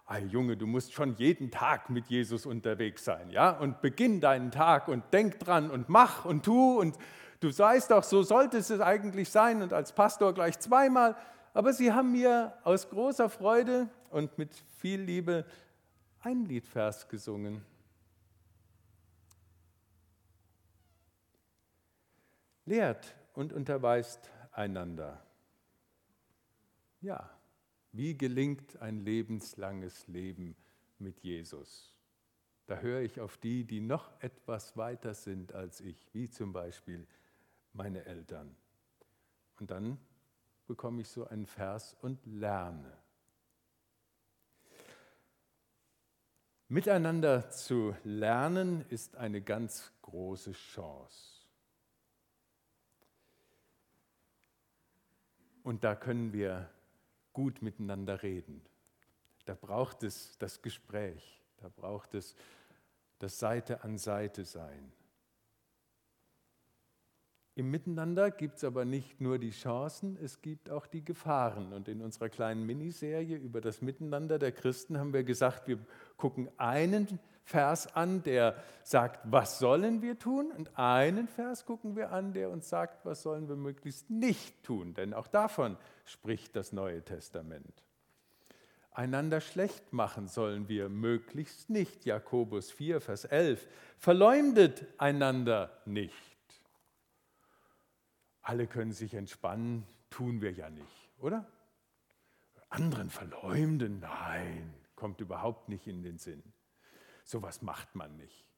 Ei 0.09 0.21
Junge, 0.21 0.57
du 0.57 0.69
musst 0.69 0.93
schon 0.93 1.17
jeden 1.17 1.51
Tag 1.51 1.91
mit 1.91 2.07
Jesus 2.07 2.47
unterwegs 2.47 3.05
sein, 3.05 3.29
ja? 3.31 3.51
Und 3.51 3.81
beginn 3.81 4.21
deinen 4.21 4.53
Tag 4.53 4.87
und 4.87 5.03
denk 5.13 5.41
dran 5.41 5.69
und 5.69 5.89
mach 5.89 6.25
und 6.25 6.45
tu 6.45 6.79
und 6.79 6.97
du 7.41 7.49
weißt 7.49 7.91
doch, 7.91 8.05
so 8.05 8.23
sollte 8.23 8.59
es 8.59 8.71
eigentlich 8.71 9.31
sein 9.31 9.63
und 9.63 9.73
als 9.73 9.93
Pastor 9.93 10.33
gleich 10.33 10.61
zweimal. 10.61 11.17
Aber 11.55 11.73
sie 11.73 11.93
haben 11.93 12.13
mir 12.13 12.57
aus 12.63 12.89
großer 12.89 13.29
Freude 13.29 13.89
und 14.11 14.39
mit 14.39 14.55
viel 14.79 15.01
Liebe 15.01 15.45
ein 16.21 16.45
Liedvers 16.45 17.09
gesungen. 17.09 17.65
Lehrt 22.65 23.17
und 23.35 23.53
unterweist 23.53 24.31
einander. 24.53 25.21
Ja, 27.01 27.36
wie 27.97 28.17
gelingt 28.17 28.81
ein 28.81 28.99
lebenslanges 28.99 30.07
Leben 30.09 30.57
mit 30.99 31.21
Jesus? 31.21 31.95
Da 32.67 32.79
höre 32.79 33.00
ich 33.00 33.21
auf 33.21 33.38
die, 33.38 33.65
die 33.65 33.81
noch 33.81 34.11
etwas 34.21 34.76
weiter 34.76 35.15
sind 35.15 35.53
als 35.53 35.81
ich, 35.81 36.07
wie 36.12 36.29
zum 36.29 36.53
Beispiel 36.53 37.07
meine 37.73 38.05
Eltern. 38.05 38.57
Und 39.61 39.71
dann 39.71 39.99
bekomme 40.67 41.03
ich 41.03 41.09
so 41.09 41.26
einen 41.26 41.47
Vers 41.47 41.97
und 42.03 42.25
lerne. 42.26 42.93
Miteinander 46.69 47.49
zu 47.50 47.95
lernen 48.03 48.85
ist 48.88 49.17
eine 49.17 49.41
ganz 49.41 49.93
große 50.03 50.53
Chance. 50.53 51.37
Und 55.62 55.85
da 55.85 55.95
können 55.95 56.33
wir 56.33 56.69
gut 57.37 57.61
miteinander 57.61 58.23
reden. 58.23 58.62
Da 59.45 59.55
braucht 59.55 60.02
es 60.05 60.38
das 60.38 60.62
Gespräch, 60.62 61.43
da 61.59 61.69
braucht 61.69 62.14
es 62.14 62.35
das 63.19 63.38
Seite 63.38 63.85
an 63.85 63.99
Seite 63.99 64.47
sein. 64.47 64.90
Im 67.55 67.71
Miteinander 67.71 68.31
gibt 68.31 68.57
es 68.57 68.64
aber 68.64 68.87
nicht 68.87 69.21
nur 69.21 69.38
die 69.38 69.50
Chancen, 69.50 70.16
es 70.16 70.40
gibt 70.40 70.71
auch 70.71 70.87
die 70.87 71.05
Gefahren. 71.05 71.75
Und 71.75 71.88
in 71.88 72.00
unserer 72.00 72.31
kleinen 72.31 72.64
Miniserie 72.64 73.37
über 73.37 73.61
das 73.61 73.83
Miteinander 73.83 74.38
der 74.38 74.52
Christen 74.52 74.97
haben 74.97 75.12
wir 75.12 75.23
gesagt, 75.23 75.69
wir 75.69 75.78
gucken 76.16 76.49
einen 76.57 77.19
Vers 77.47 77.95
an, 77.95 78.25
der 78.25 78.57
sagt, 78.83 79.21
was 79.23 79.61
sollen 79.61 80.03
wir 80.03 80.19
tun? 80.19 80.50
Und 80.50 80.76
einen 80.76 81.29
Vers 81.29 81.65
gucken 81.65 81.95
wir 81.95 82.11
an, 82.11 82.33
der 82.33 82.50
uns 82.50 82.69
sagt, 82.69 83.07
was 83.07 83.23
sollen 83.23 83.49
wir 83.49 83.55
möglichst 83.55 84.11
nicht 84.11 84.65
tun? 84.65 84.95
Denn 84.95 85.15
auch 85.15 85.29
davon 85.29 85.76
spricht 86.05 86.57
das 86.57 86.73
Neue 86.73 87.05
Testament. 87.05 87.85
Einander 88.91 89.41
schlecht 89.41 89.93
machen 89.93 90.26
sollen 90.26 90.69
wir 90.69 90.88
möglichst 90.88 91.71
nicht. 91.71 92.05
Jakobus 92.05 92.73
4, 92.73 93.01
Vers 93.01 93.27
11. 93.27 93.68
Verleumdet 93.97 94.85
einander 94.99 95.70
nicht. 95.85 96.16
Alle 98.42 98.66
können 98.66 98.92
sich 98.92 99.14
entspannen, 99.14 99.87
tun 100.11 100.40
wir 100.40 100.51
ja 100.51 100.68
nicht, 100.68 101.11
oder? 101.18 101.47
Anderen 102.70 103.11
verleumden, 103.11 104.01
nein, 104.01 104.75
kommt 104.97 105.20
überhaupt 105.20 105.68
nicht 105.68 105.87
in 105.87 106.03
den 106.03 106.18
Sinn. 106.18 106.42
Sowas 107.27 107.61
macht 107.61 107.95
man 107.95 108.17
nicht. 108.17 108.49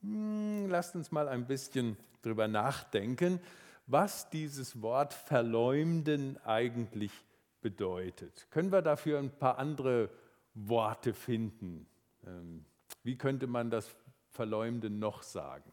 Hm, 0.00 0.68
lasst 0.70 0.96
uns 0.96 1.12
mal 1.12 1.28
ein 1.28 1.46
bisschen 1.46 1.98
drüber 2.22 2.48
nachdenken, 2.48 3.38
was 3.86 4.30
dieses 4.30 4.80
Wort 4.80 5.12
verleumden 5.12 6.38
eigentlich 6.46 7.12
bedeutet. 7.60 8.46
Können 8.50 8.72
wir 8.72 8.80
dafür 8.80 9.18
ein 9.18 9.30
paar 9.30 9.58
andere 9.58 10.08
Worte 10.54 11.12
finden? 11.12 11.86
Ähm, 12.26 12.64
wie 13.02 13.18
könnte 13.18 13.46
man 13.46 13.68
das 13.68 13.94
Verleumden 14.30 14.98
noch 14.98 15.22
sagen? 15.22 15.70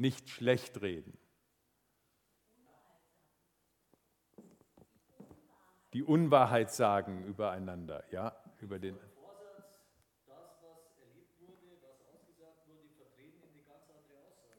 nicht 0.00 0.30
schlecht 0.30 0.80
reden. 0.80 1.16
Die 5.92 6.02
Unwahrheit 6.02 6.72
sagen 6.72 7.24
übereinander, 7.24 8.04
ja, 8.10 8.34
über 8.60 8.78
den. 8.78 8.96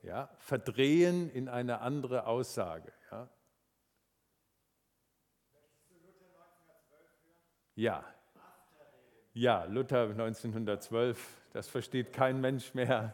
Ja, 0.03 0.29
verdrehen 0.37 1.29
in 1.29 1.47
eine 1.47 1.81
andere 1.81 2.25
Aussage. 2.25 2.91
Ja, 3.11 3.29
ja. 7.75 8.03
ja 9.33 9.63
Luther 9.65 10.09
1912 10.09 11.41
das 11.53 11.67
versteht 11.67 12.13
kein 12.13 12.39
Mensch 12.39 12.73
mehr, 12.73 13.13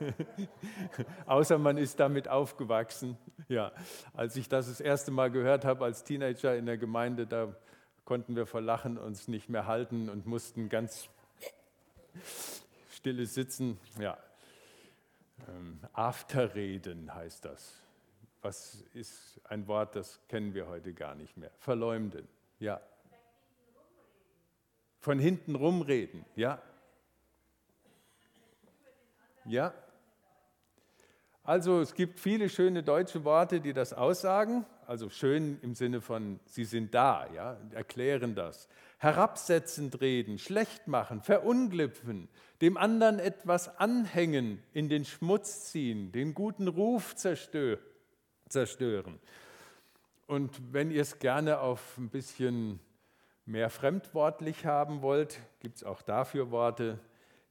außer 1.26 1.58
man 1.58 1.78
ist 1.78 2.00
damit 2.00 2.26
aufgewachsen. 2.26 3.16
Ja, 3.48 3.72
als 4.14 4.36
ich 4.36 4.48
das 4.48 4.66
das 4.66 4.80
erste 4.80 5.12
Mal 5.12 5.30
gehört 5.30 5.64
habe 5.64 5.84
als 5.84 6.02
Teenager 6.02 6.56
in 6.56 6.66
der 6.66 6.76
Gemeinde, 6.76 7.26
da 7.26 7.54
konnten 8.04 8.34
wir 8.34 8.46
vor 8.46 8.60
Lachen 8.60 8.98
uns 8.98 9.28
nicht 9.28 9.48
mehr 9.48 9.66
halten 9.66 10.08
und 10.08 10.26
mussten 10.26 10.68
ganz 10.68 11.08
stille 12.90 13.26
sitzen. 13.26 13.78
Ja, 14.00 14.18
ähm, 15.48 15.80
Afterreden 15.92 17.14
heißt 17.14 17.44
das. 17.44 17.80
Was 18.42 18.82
ist 18.94 19.40
ein 19.44 19.66
Wort, 19.66 19.96
das 19.96 20.20
kennen 20.28 20.54
wir 20.54 20.68
heute 20.68 20.94
gar 20.94 21.14
nicht 21.14 21.36
mehr. 21.36 21.50
Verleumden, 21.58 22.28
ja. 22.58 22.80
Von 25.00 25.18
hinten 25.18 25.54
rumreden, 25.54 26.24
ja. 26.34 26.60
Ja? 29.44 29.72
Also 31.42 31.80
es 31.80 31.94
gibt 31.94 32.20
viele 32.20 32.48
schöne 32.48 32.82
deutsche 32.82 33.24
Worte, 33.24 33.60
die 33.60 33.72
das 33.72 33.92
aussagen. 33.92 34.66
Also 34.88 35.10
schön 35.10 35.58
im 35.60 35.74
Sinne 35.74 36.00
von, 36.00 36.40
sie 36.46 36.64
sind 36.64 36.94
da, 36.94 37.26
ja, 37.34 37.58
erklären 37.72 38.34
das. 38.34 38.68
Herabsetzend 38.96 40.00
reden, 40.00 40.38
schlecht 40.38 40.88
machen, 40.88 41.20
verunglüpfen, 41.20 42.26
dem 42.62 42.78
anderen 42.78 43.18
etwas 43.18 43.76
anhängen, 43.76 44.62
in 44.72 44.88
den 44.88 45.04
Schmutz 45.04 45.70
ziehen, 45.70 46.10
den 46.10 46.32
guten 46.32 46.68
Ruf 46.68 47.14
zerstören. 47.14 47.78
Und 50.26 50.58
wenn 50.72 50.90
ihr 50.90 51.02
es 51.02 51.18
gerne 51.18 51.60
auf 51.60 51.98
ein 51.98 52.08
bisschen 52.08 52.80
mehr 53.44 53.68
fremdwortlich 53.68 54.64
haben 54.64 55.02
wollt, 55.02 55.38
gibt 55.60 55.76
es 55.76 55.84
auch 55.84 56.00
dafür 56.00 56.50
Worte 56.50 56.98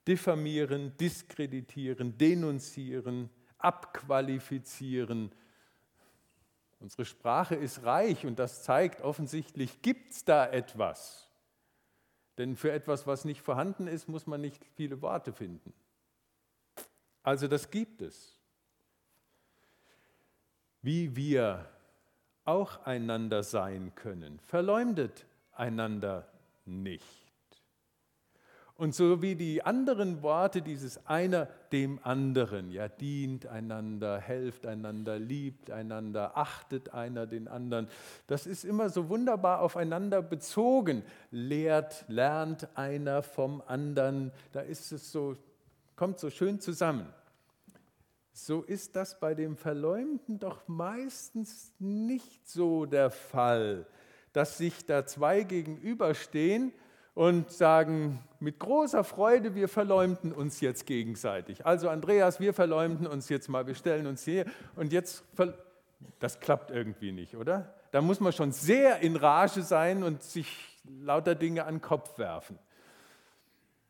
diffamieren, 0.07 0.97
diskreditieren, 0.97 2.17
denunzieren, 2.17 3.29
abqualifizieren. 3.59 5.31
Unsere 6.79 7.05
Sprache 7.05 7.55
ist 7.55 7.83
reich 7.83 8.25
und 8.25 8.37
das 8.37 8.63
zeigt, 8.63 9.01
offensichtlich 9.01 9.81
gibt 9.81 10.13
es 10.13 10.25
da 10.25 10.47
etwas. 10.47 11.27
Denn 12.37 12.55
für 12.55 12.71
etwas, 12.71 13.07
was 13.07 13.25
nicht 13.25 13.41
vorhanden 13.41 13.87
ist, 13.87 14.07
muss 14.07 14.27
man 14.27 14.41
nicht 14.41 14.63
viele 14.75 15.01
Worte 15.01 15.33
finden. 15.33 15.73
Also 17.23 17.47
das 17.47 17.71
gibt 17.71 18.01
es. 18.01 18.39
Wie 20.81 21.15
wir 21.15 21.67
auch 22.45 22.85
einander 22.85 23.43
sein 23.43 23.93
können, 23.95 24.39
verleumdet 24.39 25.25
einander 25.51 26.31
nicht. 26.65 27.26
Und 28.77 28.93
so 28.93 29.23
wie 29.23 29.35
die 29.35 29.63
anderen 29.63 30.21
Worte 30.21 30.61
dieses 30.61 31.03
einer 31.07 31.47
dem 31.71 31.99
anderen, 32.03 32.69
ja, 32.69 32.87
dient 32.87 33.47
einander, 33.47 34.19
helft 34.19 34.67
einander, 34.67 35.17
liebt 35.17 35.71
einander, 35.71 36.37
achtet 36.37 36.93
einer 36.93 37.25
den 37.25 37.47
anderen, 37.47 37.87
das 38.27 38.45
ist 38.45 38.63
immer 38.63 38.89
so 38.89 39.09
wunderbar 39.09 39.61
aufeinander 39.61 40.21
bezogen. 40.21 41.01
Lehrt, 41.31 42.05
lernt 42.07 42.67
einer 42.77 43.23
vom 43.23 43.63
anderen, 43.65 44.31
da 44.51 44.61
ist 44.61 44.91
es 44.91 45.11
so, 45.11 45.35
kommt 45.95 46.19
so 46.19 46.29
schön 46.29 46.59
zusammen. 46.59 47.11
So 48.31 48.61
ist 48.61 48.95
das 48.95 49.19
bei 49.19 49.33
dem 49.33 49.57
Verleumden 49.57 50.37
doch 50.37 50.67
meistens 50.67 51.73
nicht 51.79 52.47
so 52.47 52.85
der 52.85 53.09
Fall, 53.09 53.87
dass 54.33 54.59
sich 54.59 54.85
da 54.85 55.07
zwei 55.07 55.41
gegenüberstehen 55.41 56.71
und 57.17 57.49
sagen 57.51 58.19
mit 58.39 58.59
großer 58.59 59.03
Freude, 59.03 59.55
wir 59.55 59.67
verleumden 59.67 60.31
uns 60.31 60.61
jetzt 60.61 60.85
gegenseitig. 60.85 61.65
Also 61.65 61.89
Andreas, 61.89 62.39
wir 62.39 62.53
verleumden 62.53 63.07
uns 63.07 63.27
jetzt 63.27 63.49
mal, 63.49 63.65
wir 63.65 63.73
stellen 63.73 64.05
uns 64.05 64.23
hier 64.23 64.45
und 64.75 64.93
jetzt, 64.93 65.23
das 66.19 66.39
klappt 66.39 66.69
irgendwie 66.69 67.11
nicht, 67.11 67.35
oder? 67.35 67.73
Da 67.89 68.01
muss 68.01 68.19
man 68.19 68.33
schon 68.33 68.51
sehr 68.51 68.99
in 68.99 69.15
Rage 69.15 69.63
sein 69.63 70.03
und 70.03 70.21
sich 70.21 70.79
lauter 70.87 71.33
Dinge 71.33 71.65
an 71.65 71.77
den 71.77 71.81
Kopf 71.81 72.19
werfen. 72.19 72.59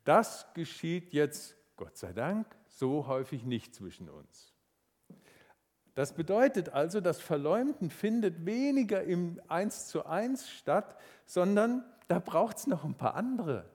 Das 0.05 0.47
geschieht 0.53 1.11
jetzt, 1.11 1.57
Gott 1.75 1.97
sei 1.97 2.13
Dank, 2.13 2.47
so 2.69 3.07
häufig 3.07 3.43
nicht 3.43 3.75
zwischen 3.75 4.07
uns. 4.07 4.53
Das 5.95 6.13
bedeutet 6.13 6.69
also, 6.69 7.01
das 7.01 7.19
Verleumden 7.19 7.89
findet 7.89 8.45
weniger 8.45 9.03
im 9.03 9.41
Eins 9.49 9.87
zu 9.87 10.05
eins 10.05 10.49
statt, 10.49 10.95
sondern 11.25 11.83
da 12.08 12.20
braucht 12.20 12.58
es 12.58 12.67
noch 12.67 12.84
ein 12.84 12.96
paar 12.96 13.15
andere. 13.15 13.70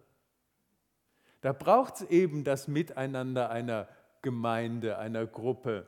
Da 1.40 1.52
braucht 1.52 1.96
es 1.96 2.02
eben 2.02 2.44
das 2.44 2.68
Miteinander 2.68 3.50
einer 3.50 3.88
Gemeinde, 4.22 4.98
einer 4.98 5.26
Gruppe. 5.26 5.86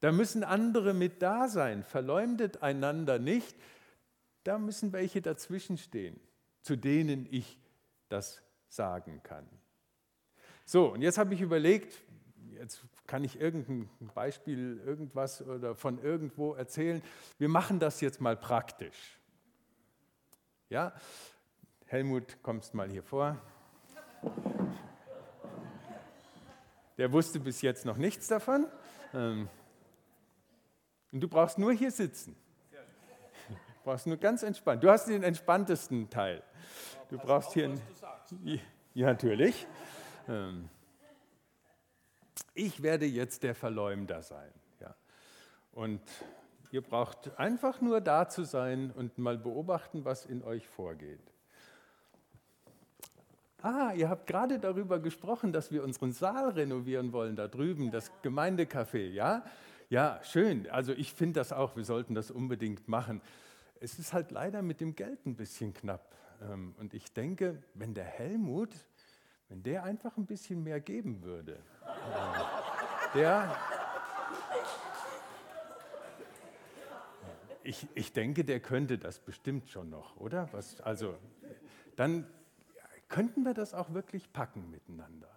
Da 0.00 0.12
müssen 0.12 0.44
andere 0.44 0.92
mit 0.92 1.22
da 1.22 1.48
sein. 1.48 1.82
Verleumdet 1.82 2.62
einander 2.62 3.18
nicht. 3.18 3.56
Da 4.44 4.58
müssen 4.58 4.92
welche 4.92 5.22
dazwischen 5.22 5.78
stehen, 5.78 6.20
zu 6.62 6.76
denen 6.76 7.26
ich 7.30 7.58
das 8.08 8.42
sagen 8.68 9.22
kann. 9.22 9.48
So, 10.64 10.92
und 10.92 11.02
jetzt 11.02 11.18
habe 11.18 11.34
ich 11.34 11.40
überlegt, 11.40 12.02
jetzt 12.52 12.84
kann 13.06 13.24
ich 13.24 13.40
irgendein 13.40 13.88
Beispiel, 14.14 14.80
irgendwas 14.84 15.40
oder 15.42 15.74
von 15.74 15.98
irgendwo 16.02 16.54
erzählen. 16.54 17.02
Wir 17.38 17.48
machen 17.48 17.78
das 17.78 18.00
jetzt 18.00 18.20
mal 18.20 18.36
praktisch. 18.36 19.18
Ja, 20.68 20.92
Helmut, 21.88 22.42
kommst 22.42 22.74
mal 22.74 22.90
hier 22.90 23.04
vor. 23.04 23.40
Der 26.98 27.12
wusste 27.12 27.38
bis 27.38 27.62
jetzt 27.62 27.84
noch 27.84 27.96
nichts 27.96 28.26
davon. 28.26 28.66
Ähm, 29.14 29.48
und 31.12 31.20
du 31.20 31.28
brauchst 31.28 31.58
nur 31.58 31.72
hier 31.72 31.92
sitzen. 31.92 32.34
Du 32.72 33.56
brauchst 33.84 34.08
nur 34.08 34.16
ganz 34.16 34.42
entspannt. 34.42 34.82
Du 34.82 34.90
hast 34.90 35.06
den 35.06 35.22
entspanntesten 35.22 36.10
Teil. 36.10 36.42
Du 37.08 37.18
brauchst 37.18 37.52
hier. 37.52 37.66
Ein, 37.68 37.80
ja, 38.94 39.06
natürlich. 39.06 39.64
Ähm, 40.28 40.68
ich 42.52 42.82
werde 42.82 43.06
jetzt 43.06 43.44
der 43.44 43.54
Verleumder 43.54 44.22
sein. 44.22 44.50
Ja. 44.80 44.96
Und 45.70 46.02
ihr 46.72 46.82
braucht 46.82 47.38
einfach 47.38 47.80
nur 47.80 48.00
da 48.00 48.28
zu 48.28 48.42
sein 48.42 48.90
und 48.90 49.18
mal 49.18 49.38
beobachten, 49.38 50.04
was 50.04 50.26
in 50.26 50.42
euch 50.42 50.66
vorgeht. 50.66 51.35
Ah, 53.62 53.92
ihr 53.94 54.08
habt 54.10 54.26
gerade 54.26 54.58
darüber 54.58 54.98
gesprochen, 54.98 55.52
dass 55.52 55.72
wir 55.72 55.82
unseren 55.82 56.12
Saal 56.12 56.50
renovieren 56.50 57.12
wollen, 57.12 57.36
da 57.36 57.48
drüben, 57.48 57.90
das 57.90 58.12
Gemeindecafé, 58.22 59.08
ja? 59.10 59.44
Ja, 59.88 60.20
schön. 60.24 60.68
Also 60.70 60.92
ich 60.92 61.12
finde 61.12 61.40
das 61.40 61.52
auch, 61.52 61.76
wir 61.76 61.84
sollten 61.84 62.14
das 62.14 62.30
unbedingt 62.30 62.86
machen. 62.88 63.22
Es 63.80 63.98
ist 63.98 64.12
halt 64.12 64.30
leider 64.30 64.62
mit 64.62 64.80
dem 64.80 64.94
Geld 64.94 65.24
ein 65.26 65.36
bisschen 65.36 65.72
knapp. 65.72 66.14
Ähm, 66.42 66.74
und 66.78 66.92
ich 66.92 67.12
denke, 67.12 67.62
wenn 67.74 67.94
der 67.94 68.04
Helmut, 68.04 68.70
wenn 69.48 69.62
der 69.62 69.84
einfach 69.84 70.16
ein 70.16 70.26
bisschen 70.26 70.62
mehr 70.62 70.80
geben 70.80 71.22
würde, 71.22 71.58
ähm, 71.82 72.42
der, 73.14 73.56
ich, 77.62 77.86
ich 77.94 78.12
denke, 78.12 78.44
der 78.44 78.60
könnte 78.60 78.98
das 78.98 79.18
bestimmt 79.20 79.70
schon 79.70 79.88
noch, 79.88 80.16
oder? 80.16 80.48
Was, 80.52 80.80
also, 80.80 81.14
dann 81.96 82.26
könnten 83.08 83.44
wir 83.44 83.54
das 83.54 83.74
auch 83.74 83.92
wirklich 83.92 84.32
packen 84.32 84.70
miteinander. 84.70 85.30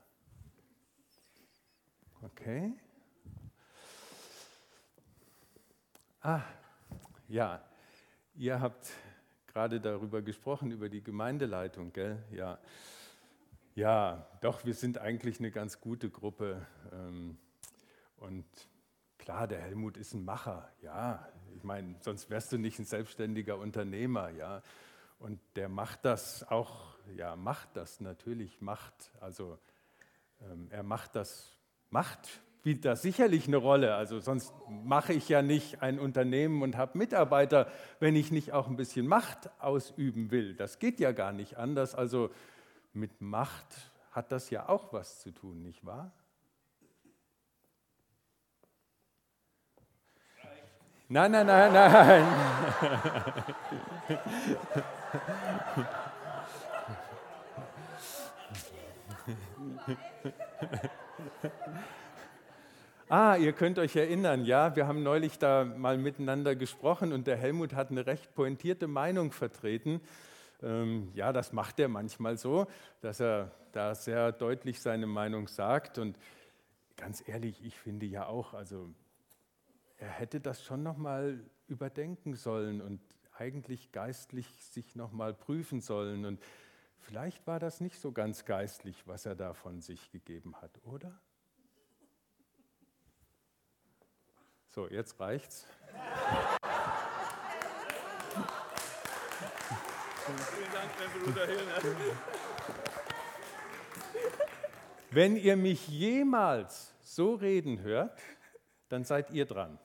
Okay? 2.22 2.74
Ah, 6.22 6.42
ja, 7.28 7.64
ihr 8.36 8.60
habt 8.60 8.92
gerade 9.48 9.80
darüber 9.80 10.22
gesprochen, 10.22 10.72
über 10.72 10.90
die 10.90 11.02
Gemeindeleitung, 11.02 11.94
gell? 11.94 12.22
Ja. 12.32 12.60
Ja, 13.76 14.28
doch, 14.42 14.66
wir 14.66 14.74
sind 14.74 14.98
eigentlich 14.98 15.40
eine 15.40 15.52
ganz 15.52 15.80
gute 15.80 16.10
Gruppe. 16.10 16.66
Ähm, 16.92 17.38
und 18.18 18.46
klar, 19.18 19.48
der 19.48 19.62
Helmut 19.62 19.96
ist 19.96 20.14
ein 20.14 20.26
Macher, 20.26 20.70
ja. 20.82 21.26
Ich 21.56 21.64
meine, 21.64 21.96
sonst 22.02 22.30
wärst 22.30 22.52
du 22.52 22.58
nicht 22.58 22.80
ein 22.80 22.86
selbstständiger 22.86 23.58
Unternehmer, 23.58 24.30
ja. 24.32 24.62
Und 25.20 25.40
der 25.56 25.70
macht 25.70 26.04
das 26.04 26.44
auch, 26.50 26.98
ja, 27.16 27.36
macht 27.36 27.70
das 27.76 28.00
natürlich, 28.00 28.62
macht, 28.62 29.12
also 29.20 29.58
ähm, 30.42 30.68
er 30.70 30.84
macht 30.84 31.16
das, 31.16 31.58
macht 31.90 32.42
spielt 32.60 32.84
da 32.84 32.96
sicherlich 32.98 33.48
eine 33.48 33.58
Rolle. 33.58 33.96
Also 33.96 34.20
sonst 34.20 34.54
mache 34.68 35.14
ich 35.14 35.30
ja 35.30 35.42
nicht 35.42 35.82
ein 35.82 35.98
Unternehmen 35.98 36.62
und 36.62 36.76
habe 36.76 36.98
Mitarbeiter, 36.98 37.72
wenn 38.00 38.18
ich 38.18 38.32
nicht 38.32 38.52
auch 38.52 38.68
ein 38.68 38.76
bisschen 38.76 39.08
Macht 39.08 39.50
ausüben 39.60 40.30
will. 40.30 40.56
Das 40.56 40.78
geht 40.78 41.00
ja 41.00 41.14
gar 41.14 41.32
nicht 41.32 41.58
anders. 41.58 41.96
Also 41.96 42.30
mit 42.94 43.22
Macht 43.22 43.92
hat 44.12 44.34
das 44.34 44.50
ja 44.50 44.68
auch 44.68 44.92
was 44.92 45.22
zu 45.22 45.32
tun, 45.32 45.64
nicht 45.64 45.86
wahr? 45.86 46.12
Nein, 51.08 51.32
nein, 51.32 51.48
nein, 51.48 51.74
nein. 51.74 52.28
Ah, 63.12 63.38
ihr 63.38 63.54
könnt 63.54 63.80
euch 63.80 63.96
erinnern, 63.96 64.46
ja, 64.46 64.76
wir 64.76 64.86
haben 64.86 65.02
neulich 65.02 65.40
da 65.40 65.66
mal 65.66 65.98
miteinander 65.98 66.56
gesprochen 66.56 67.12
und 67.12 67.26
der 67.26 67.38
Helmut 67.38 67.74
hat 67.74 67.90
eine 67.90 68.06
recht 68.06 68.36
pointierte 68.36 68.88
Meinung 68.88 69.32
vertreten. 69.32 70.00
Ähm, 70.62 71.10
ja, 71.16 71.34
das 71.34 71.52
macht 71.52 71.80
er 71.80 71.88
manchmal 71.88 72.38
so, 72.38 72.68
dass 73.02 73.20
er 73.20 73.52
da 73.72 73.96
sehr 73.96 74.32
deutlich 74.32 74.80
seine 74.80 75.08
Meinung 75.08 75.48
sagt. 75.48 75.98
Und 75.98 76.20
ganz 76.98 77.28
ehrlich, 77.28 77.66
ich 77.66 77.80
finde 77.80 78.06
ja 78.06 78.28
auch, 78.28 78.54
also 78.54 78.94
er 79.98 80.10
hätte 80.10 80.40
das 80.40 80.64
schon 80.64 80.84
noch 80.84 80.98
mal 80.98 81.44
überdenken 81.68 82.36
sollen 82.36 82.80
und 82.80 83.02
eigentlich 83.36 83.92
geistlich 83.92 84.64
sich 84.64 84.96
noch 84.96 85.12
mal 85.12 85.34
prüfen 85.34 85.82
sollen. 85.82 86.26
Und 86.26 86.40
vielleicht 87.00 87.46
war 87.48 87.60
das 87.60 87.82
nicht 87.82 88.00
so 88.00 88.12
ganz 88.12 88.46
geistlich, 88.46 89.08
was 89.08 89.26
er 89.26 89.36
da 89.36 89.54
von 89.54 89.82
sich 89.82 90.12
gegeben 90.12 90.56
hat, 90.62 90.72
oder? 90.84 91.20
So, 94.68 94.88
jetzt 94.88 95.20
reicht's. 95.20 95.66
Vielen 100.26 100.72
Dank, 100.72 100.92
mein 101.00 101.24
Bruder 101.24 101.48
Hilner. 101.48 101.82
Wenn 105.12 105.36
ihr 105.36 105.58
mich 105.58 105.88
jemals 105.88 106.94
so 107.02 107.34
reden 107.34 107.82
hört, 107.82 108.22
dann 108.90 109.04
seid 109.04 109.32
ihr 109.32 109.46
dran. 109.46 109.80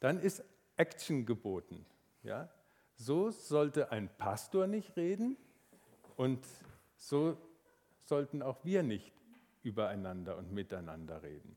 Dann 0.00 0.18
ist 0.18 0.42
Action 0.76 1.26
geboten. 1.26 1.84
Ja? 2.22 2.48
So 2.94 3.30
sollte 3.30 3.92
ein 3.92 4.08
Pastor 4.16 4.66
nicht 4.66 4.96
reden 4.96 5.36
und 6.16 6.44
so 6.96 7.36
sollten 8.02 8.42
auch 8.42 8.64
wir 8.64 8.82
nicht 8.82 9.12
übereinander 9.62 10.36
und 10.36 10.52
miteinander 10.52 11.22
reden. 11.22 11.56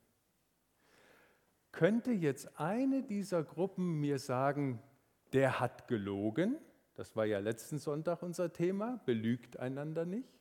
Könnte 1.72 2.12
jetzt 2.12 2.60
eine 2.60 3.04
dieser 3.04 3.43
Gruppen 3.43 4.00
mir 4.00 4.19
sagen, 4.19 4.82
der 5.34 5.60
hat 5.60 5.88
gelogen? 5.88 6.58
Das 6.95 7.15
war 7.15 7.26
ja 7.26 7.39
letzten 7.39 7.78
Sonntag 7.78 8.24
unser 8.24 8.52
Thema, 8.52 9.00
belügt 9.06 9.58
einander 9.58 10.06
nicht? 10.06 10.39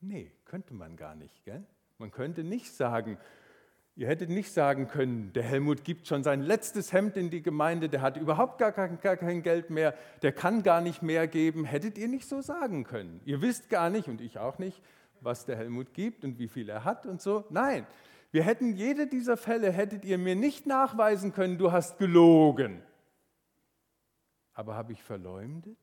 Nee, 0.00 0.32
könnte 0.44 0.74
man 0.74 0.96
gar 0.96 1.14
nicht. 1.14 1.44
Gell? 1.44 1.64
Man 1.98 2.10
könnte 2.10 2.44
nicht 2.44 2.72
sagen, 2.72 3.18
ihr 3.98 4.06
hättet 4.06 4.30
nicht 4.30 4.52
sagen 4.52 4.86
können, 4.86 5.32
der 5.32 5.42
Helmut 5.42 5.82
gibt 5.82 6.06
schon 6.06 6.22
sein 6.22 6.40
letztes 6.40 6.92
Hemd 6.92 7.16
in 7.16 7.30
die 7.30 7.42
Gemeinde, 7.42 7.88
der 7.88 8.00
hat 8.00 8.16
überhaupt 8.16 8.58
gar 8.58 8.70
kein, 8.70 9.00
gar 9.00 9.16
kein 9.16 9.42
Geld 9.42 9.70
mehr, 9.70 9.92
der 10.22 10.30
kann 10.30 10.62
gar 10.62 10.80
nicht 10.80 11.02
mehr 11.02 11.26
geben. 11.26 11.64
Hättet 11.64 11.98
ihr 11.98 12.06
nicht 12.06 12.28
so 12.28 12.40
sagen 12.40 12.84
können. 12.84 13.20
Ihr 13.24 13.42
wisst 13.42 13.68
gar 13.68 13.90
nicht, 13.90 14.06
und 14.06 14.20
ich 14.20 14.38
auch 14.38 14.60
nicht, 14.60 14.80
was 15.20 15.46
der 15.46 15.56
Helmut 15.56 15.94
gibt 15.94 16.24
und 16.24 16.38
wie 16.38 16.46
viel 16.46 16.68
er 16.68 16.84
hat 16.84 17.06
und 17.06 17.20
so. 17.20 17.44
Nein, 17.50 17.88
wir 18.30 18.44
hätten 18.44 18.72
jede 18.72 19.08
dieser 19.08 19.36
Fälle, 19.36 19.72
hättet 19.72 20.04
ihr 20.04 20.16
mir 20.16 20.36
nicht 20.36 20.64
nachweisen 20.64 21.32
können, 21.32 21.58
du 21.58 21.72
hast 21.72 21.98
gelogen. 21.98 22.80
Aber 24.54 24.76
habe 24.76 24.92
ich 24.92 25.02
verleumdet, 25.02 25.78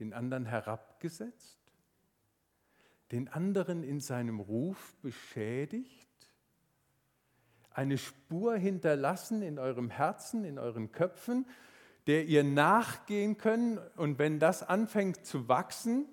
den 0.00 0.12
anderen 0.12 0.44
herabgesetzt, 0.44 1.58
den 3.10 3.28
anderen 3.28 3.84
in 3.84 4.00
seinem 4.00 4.38
Ruf 4.38 4.94
beschädigt, 5.00 6.07
eine 7.78 7.96
Spur 7.96 8.56
hinterlassen 8.56 9.40
in 9.40 9.60
eurem 9.60 9.88
Herzen, 9.88 10.44
in 10.44 10.58
euren 10.58 10.90
Köpfen, 10.90 11.46
der 12.08 12.24
ihr 12.24 12.42
nachgehen 12.42 13.38
könnt 13.38 13.78
und 13.96 14.18
wenn 14.18 14.40
das 14.40 14.64
anfängt 14.64 15.24
zu 15.24 15.46
wachsen, 15.48 16.08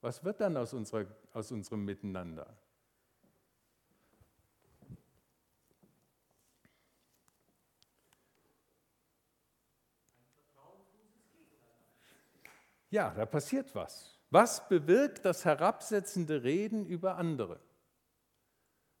Was 0.00 0.24
wird 0.24 0.40
dann 0.40 0.56
aus, 0.56 0.72
unserer, 0.72 1.06
aus 1.32 1.50
unserem 1.52 1.84
Miteinander? 1.84 2.56
Ja, 12.90 13.10
da 13.10 13.26
passiert 13.26 13.74
was. 13.74 14.18
Was 14.30 14.68
bewirkt 14.68 15.24
das 15.24 15.44
herabsetzende 15.44 16.42
Reden 16.42 16.86
über 16.86 17.16
andere? 17.16 17.60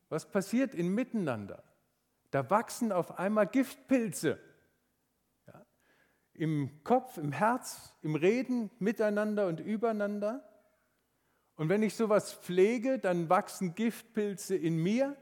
Was 0.08 0.30
passiert 0.30 0.74
im 0.74 0.94
Miteinander? 0.94 1.62
Da 2.30 2.48
wachsen 2.50 2.92
auf 2.92 3.18
einmal 3.18 3.46
Giftpilze. 3.46 4.38
Ja, 5.46 5.64
Im 6.34 6.84
Kopf, 6.84 7.16
im 7.16 7.32
Herz, 7.32 7.94
im 8.02 8.14
Reden 8.14 8.70
miteinander 8.78 9.46
und 9.46 9.60
übereinander. 9.60 10.42
Und 11.56 11.68
wenn 11.68 11.82
ich 11.82 11.94
sowas 11.94 12.34
pflege, 12.34 12.98
dann 12.98 13.28
wachsen 13.28 13.74
Giftpilze 13.74 14.54
in 14.54 14.76
mir. 14.76 15.16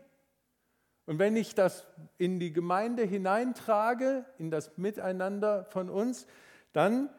Und 1.07 1.18
wenn 1.18 1.37
ich 1.37 1.55
das 1.55 1.87
in 2.18 2.40
die 2.40 2.53
Gemeinde 2.53 3.05
hineintrage, 3.05 4.25
in 4.38 4.51
das 4.51 4.77
Miteinander 4.77 5.64
von 5.66 5.90
uns, 5.90 6.27
dann 6.73 7.11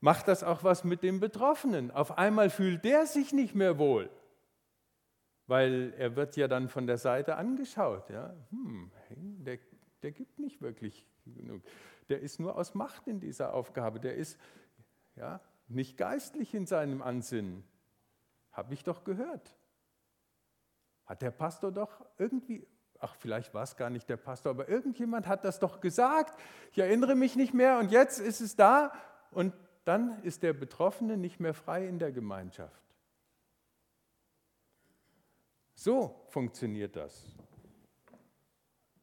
macht 0.00 0.28
das 0.28 0.42
auch 0.42 0.64
was 0.64 0.84
mit 0.84 1.02
dem 1.02 1.20
Betroffenen. 1.20 1.90
Auf 1.90 2.18
einmal 2.18 2.50
fühlt 2.50 2.84
der 2.84 3.06
sich 3.06 3.32
nicht 3.32 3.54
mehr 3.54 3.78
wohl, 3.78 4.10
weil 5.46 5.94
er 5.96 6.16
wird 6.16 6.36
ja 6.36 6.48
dann 6.48 6.68
von 6.68 6.86
der 6.86 6.98
Seite 6.98 7.36
angeschaut. 7.36 8.10
Ja? 8.10 8.34
Hm, 8.50 8.90
der, 9.44 9.58
der 10.02 10.12
gibt 10.12 10.38
nicht 10.38 10.60
wirklich 10.60 11.06
genug. 11.24 11.62
Der 12.08 12.20
ist 12.20 12.40
nur 12.40 12.56
aus 12.56 12.74
Macht 12.74 13.06
in 13.06 13.20
dieser 13.20 13.54
Aufgabe. 13.54 14.00
Der 14.00 14.14
ist 14.14 14.38
ja, 15.16 15.40
nicht 15.68 15.96
geistlich 15.96 16.54
in 16.54 16.66
seinem 16.66 17.02
Ansinnen. 17.02 17.64
Habe 18.52 18.74
ich 18.74 18.84
doch 18.84 19.04
gehört. 19.04 19.56
Hat 21.04 21.22
der 21.22 21.30
Pastor 21.30 21.72
doch 21.72 22.04
irgendwie, 22.18 22.66
ach 23.00 23.14
vielleicht 23.16 23.54
war 23.54 23.62
es 23.62 23.76
gar 23.76 23.90
nicht 23.90 24.08
der 24.08 24.16
Pastor, 24.16 24.50
aber 24.50 24.68
irgendjemand 24.68 25.26
hat 25.26 25.44
das 25.44 25.58
doch 25.58 25.80
gesagt. 25.80 26.38
Ich 26.72 26.78
erinnere 26.78 27.14
mich 27.14 27.36
nicht 27.36 27.54
mehr 27.54 27.78
und 27.78 27.90
jetzt 27.90 28.18
ist 28.18 28.40
es 28.40 28.56
da 28.56 28.92
und 29.30 29.54
dann 29.84 30.22
ist 30.22 30.42
der 30.42 30.52
Betroffene 30.52 31.16
nicht 31.16 31.38
mehr 31.38 31.54
frei 31.54 31.86
in 31.86 31.98
der 31.98 32.10
Gemeinschaft. 32.10 32.85
So 35.76 36.24
funktioniert 36.30 36.96
das. 36.96 37.24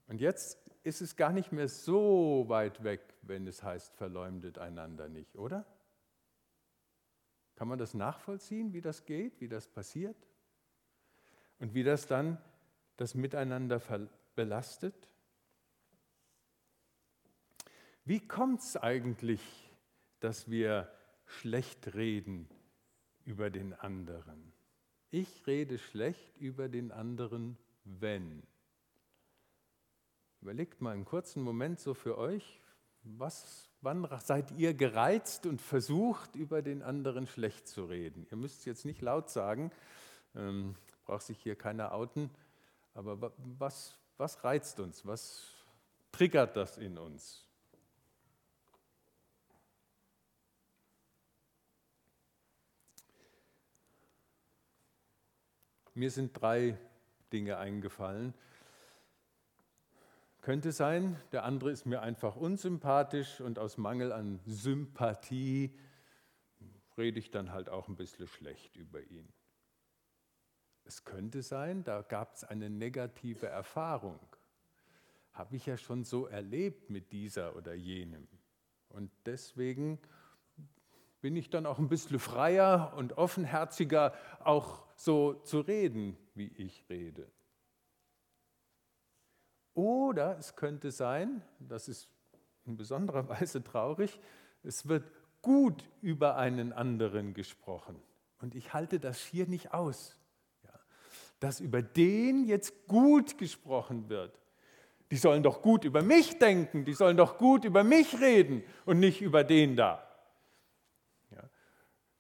Und 0.08 0.20
jetzt 0.20 0.60
ist 0.84 1.02
es 1.02 1.16
gar 1.16 1.32
nicht 1.32 1.52
mehr 1.52 1.70
so 1.70 2.46
weit 2.48 2.84
weg, 2.84 3.02
wenn 3.22 3.48
es 3.48 3.64
heißt, 3.64 3.96
verleumdet 3.96 4.58
einander 4.58 5.08
nicht, 5.08 5.38
oder? 5.38 5.66
Kann 7.56 7.68
man 7.68 7.78
das 7.78 7.94
nachvollziehen, 7.94 8.74
wie 8.74 8.82
das 8.82 9.06
geht, 9.06 9.40
wie 9.40 9.48
das 9.48 9.68
passiert? 9.68 10.18
Und 11.60 11.74
wie 11.74 11.84
das 11.84 12.08
dann 12.08 12.38
das 12.98 13.14
Miteinander 13.14 13.80
belastet? 14.36 15.08
Wie 18.04 18.28
kommt 18.28 18.62
es 18.62 18.76
eigentlich, 18.76 19.42
dass 20.20 20.50
wir 20.50 20.92
schlecht 21.26 21.94
reden 21.94 22.50
über 23.24 23.50
den 23.50 23.74
anderen? 23.74 24.53
Ich 25.15 25.45
rede 25.45 25.78
schlecht 25.78 26.39
über 26.39 26.67
den 26.67 26.91
anderen, 26.91 27.56
wenn. 27.84 28.41
Überlegt 30.41 30.82
mal 30.82 30.89
einen 30.89 31.06
kurzen 31.06 31.43
Moment 31.43 31.80
so 31.80 31.93
für 31.93 32.17
euch, 32.17 32.60
was, 33.04 33.69
wann 33.82 34.08
seid 34.21 34.49
ihr 34.58 34.73
gereizt 34.73 35.45
und 35.45 35.62
versucht, 35.62 36.36
über 36.36 36.63
den 36.63 36.82
anderen 36.82 37.28
schlecht 37.28 37.67
zu 37.67 37.86
reden? 37.86 38.26
Ihr 38.32 38.38
müsst 38.38 38.62
es 38.62 38.65
jetzt 38.65 38.86
nicht 38.86 39.04
laut 39.04 39.30
sagen, 39.30 39.71
ähm, 40.34 40.73
braucht 41.06 41.21
sich 41.21 41.38
hier 41.38 41.56
keiner 41.56 41.91
outen, 41.91 42.32
aber 42.95 43.34
was, 43.38 43.95
was 44.17 44.43
reizt 44.43 44.80
uns? 44.80 45.06
Was 45.06 45.45
triggert 46.12 46.58
das 46.58 46.80
in 46.80 46.97
uns? 46.97 47.45
Mir 55.93 56.12
sind 56.12 56.34
drei 56.34 56.77
Dinge 57.32 57.58
eingefallen, 57.58 58.34
könnte 60.41 60.71
sein, 60.71 61.17
der 61.32 61.45
andere 61.45 61.71
ist 61.71 61.86
mir 61.86 62.01
einfach 62.01 62.36
unsympathisch 62.36 63.39
und 63.39 63.60
aus 63.60 63.77
Mangel 63.77 64.12
an 64.12 64.41
Sympathie 64.45 65.73
rede 66.97 67.19
ich 67.19 67.32
dann 67.32 67.51
halt 67.51 67.69
auch 67.69 67.88
ein 67.88 67.95
bisschen 67.95 68.27
schlecht 68.27 68.75
über 68.75 69.01
ihn. 69.01 69.32
Es 70.84 71.06
könnte 71.06 71.43
sein, 71.43 71.84
da 71.84 72.01
gab 72.01 72.36
es 72.36 72.43
eine 72.43 72.69
negative 72.69 73.47
Erfahrung. 73.47 74.19
Habe 75.32 75.56
ich 75.56 75.65
ja 75.65 75.77
schon 75.77 76.03
so 76.03 76.27
erlebt 76.27 76.89
mit 76.89 77.13
dieser 77.13 77.56
oder 77.56 77.73
jenem. 77.73 78.27
Und 78.89 79.12
deswegen 79.25 79.99
bin 81.21 81.38
ich 81.38 81.49
dann 81.49 81.65
auch 81.65 81.79
ein 81.79 81.88
bisschen 81.88 82.19
freier 82.19 82.93
und 82.97 83.17
offenherziger, 83.17 84.13
auch 84.39 84.84
so 85.04 85.34
zu 85.34 85.60
reden, 85.60 86.16
wie 86.34 86.48
ich 86.56 86.86
rede. 86.89 87.28
Oder 89.74 90.38
es 90.38 90.56
könnte 90.56 90.92
sein, 90.92 91.42
das 91.60 91.89
ist 91.89 92.08
in 92.66 92.78
besonderer 92.78 93.28
Weise 93.30 93.62
traurig, 93.62 94.18
es 94.63 94.88
wird 94.88 95.04
gut 95.42 95.84
über 96.02 96.38
einen 96.38 96.72
anderen 96.72 97.34
gesprochen. 97.34 98.02
Und 98.39 98.56
ich 98.56 98.74
halte 98.74 98.98
das 99.00 99.20
hier 99.20 99.46
nicht 99.46 99.74
aus, 99.74 100.16
ja, 100.63 100.80
dass 101.42 101.60
über 101.60 101.82
den 101.82 102.46
jetzt 102.46 102.88
gut 102.88 103.38
gesprochen 103.38 104.08
wird. 104.08 104.39
Die 105.12 105.18
sollen 105.18 105.44
doch 105.44 105.62
gut 105.62 105.84
über 105.84 106.02
mich 106.02 106.39
denken, 106.39 106.86
die 106.86 106.94
sollen 106.94 107.18
doch 107.18 107.38
gut 107.38 107.66
über 107.66 107.84
mich 107.84 108.22
reden 108.22 108.63
und 108.86 109.00
nicht 109.00 109.22
über 109.22 109.44
den 109.44 109.76
da 109.76 110.12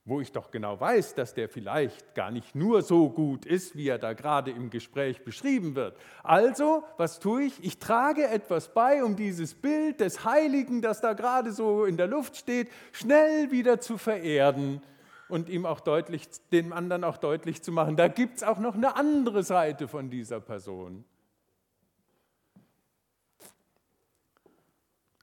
wo 0.05 0.19
ich 0.19 0.33
doch 0.33 0.51
genau 0.51 0.79
weiß, 0.79 1.15
dass 1.15 1.33
der 1.33 1.47
vielleicht 1.47 2.13
gar 2.13 2.29
nicht 2.29 2.55
nur 2.55 2.81
so 2.81 3.09
gut 3.09 3.45
ist, 3.45 3.77
wie 3.77 3.87
er 3.87 3.97
da 3.97 4.13
gerade 4.13 4.51
im 4.51 4.69
Gespräch 4.69 5.23
beschrieben 5.23 5.75
wird. 5.75 5.97
Also, 6.23 6.83
was 6.97 7.19
tue 7.19 7.43
ich? 7.43 7.63
Ich 7.63 7.79
trage 7.79 8.27
etwas 8.27 8.73
bei, 8.73 9.03
um 9.03 9.15
dieses 9.15 9.53
Bild 9.53 10.01
des 10.01 10.25
Heiligen, 10.25 10.81
das 10.81 10.99
da 10.99 11.13
gerade 11.13 11.53
so 11.53 11.85
in 11.85 11.95
der 11.95 12.07
Luft 12.07 12.35
steht, 12.35 12.69
schnell 12.91 13.51
wieder 13.51 13.79
zu 13.79 13.97
vererden 13.97 14.81
und 15.29 15.47
ihm 15.47 15.65
auch 15.65 15.79
deutlich, 15.79 16.27
dem 16.51 16.73
anderen 16.73 17.05
auch 17.05 17.17
deutlich 17.17 17.63
zu 17.63 17.71
machen, 17.71 17.95
da 17.95 18.09
gibt 18.09 18.37
es 18.37 18.43
auch 18.43 18.59
noch 18.59 18.75
eine 18.75 18.97
andere 18.97 19.43
Seite 19.43 19.87
von 19.87 20.09
dieser 20.09 20.41
Person. 20.41 21.05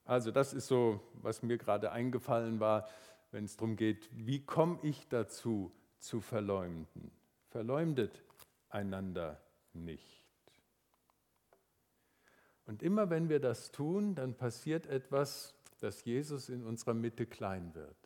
Also 0.07 0.31
das 0.31 0.55
ist 0.55 0.66
so, 0.66 1.01
was 1.12 1.43
mir 1.43 1.59
gerade 1.59 1.93
eingefallen 1.93 2.59
war 2.59 2.88
wenn 3.31 3.45
es 3.45 3.57
darum 3.57 3.77
geht, 3.77 4.09
wie 4.12 4.45
komme 4.45 4.79
ich 4.83 5.09
dazu 5.09 5.73
zu 5.99 6.21
verleumden. 6.21 7.11
Verleumdet 7.49 8.23
einander 8.69 9.40
nicht. 9.73 10.25
Und 12.66 12.83
immer 12.83 13.11
wenn 13.11 13.29
wir 13.29 13.40
das 13.40 13.73
tun, 13.73 14.14
dann 14.14 14.37
passiert 14.37 14.87
etwas, 14.87 15.55
dass 15.81 16.05
Jesus 16.05 16.49
in 16.49 16.64
unserer 16.64 16.95
Mitte 16.95 17.27
klein 17.27 17.75
wird. 17.75 17.97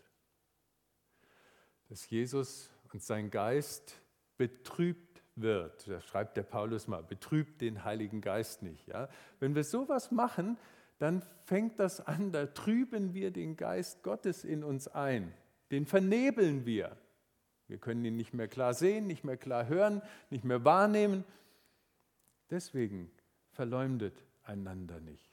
Dass 1.88 2.08
Jesus 2.08 2.70
und 2.92 3.02
sein 3.02 3.30
Geist 3.30 4.00
betrübt 4.36 5.22
wird. 5.36 5.88
Da 5.88 6.00
schreibt 6.00 6.36
der 6.36 6.44
Paulus 6.44 6.86
mal, 6.86 7.02
betrübt 7.02 7.60
den 7.60 7.84
Heiligen 7.84 8.20
Geist 8.20 8.62
nicht. 8.62 8.86
Ja? 8.86 9.08
Wenn 9.40 9.54
wir 9.54 9.64
sowas 9.64 10.10
machen, 10.10 10.56
dann 11.04 11.22
fängt 11.44 11.78
das 11.78 12.00
an, 12.00 12.32
da 12.32 12.46
trüben 12.46 13.12
wir 13.12 13.30
den 13.30 13.58
Geist 13.58 14.02
Gottes 14.02 14.42
in 14.42 14.64
uns 14.64 14.88
ein. 14.88 15.34
Den 15.70 15.84
vernebeln 15.84 16.64
wir. 16.64 16.96
Wir 17.68 17.76
können 17.76 18.02
ihn 18.06 18.16
nicht 18.16 18.32
mehr 18.32 18.48
klar 18.48 18.72
sehen, 18.72 19.06
nicht 19.06 19.22
mehr 19.22 19.36
klar 19.36 19.68
hören, 19.68 20.00
nicht 20.30 20.44
mehr 20.44 20.64
wahrnehmen. 20.64 21.24
Deswegen 22.48 23.10
verleumdet 23.52 24.24
einander 24.44 24.98
nicht. 24.98 25.30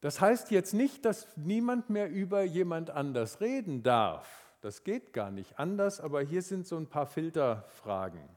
Das 0.00 0.20
heißt 0.20 0.52
jetzt 0.52 0.72
nicht, 0.72 1.04
dass 1.04 1.36
niemand 1.36 1.90
mehr 1.90 2.08
über 2.08 2.44
jemand 2.44 2.90
anders 2.90 3.40
reden 3.40 3.82
darf. 3.82 4.54
Das 4.60 4.84
geht 4.84 5.12
gar 5.12 5.32
nicht 5.32 5.58
anders, 5.58 6.00
aber 6.00 6.22
hier 6.22 6.42
sind 6.42 6.68
so 6.68 6.76
ein 6.76 6.86
paar 6.86 7.08
Filterfragen. 7.08 8.28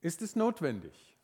Ist 0.00 0.22
es 0.22 0.34
notwendig? 0.34 1.17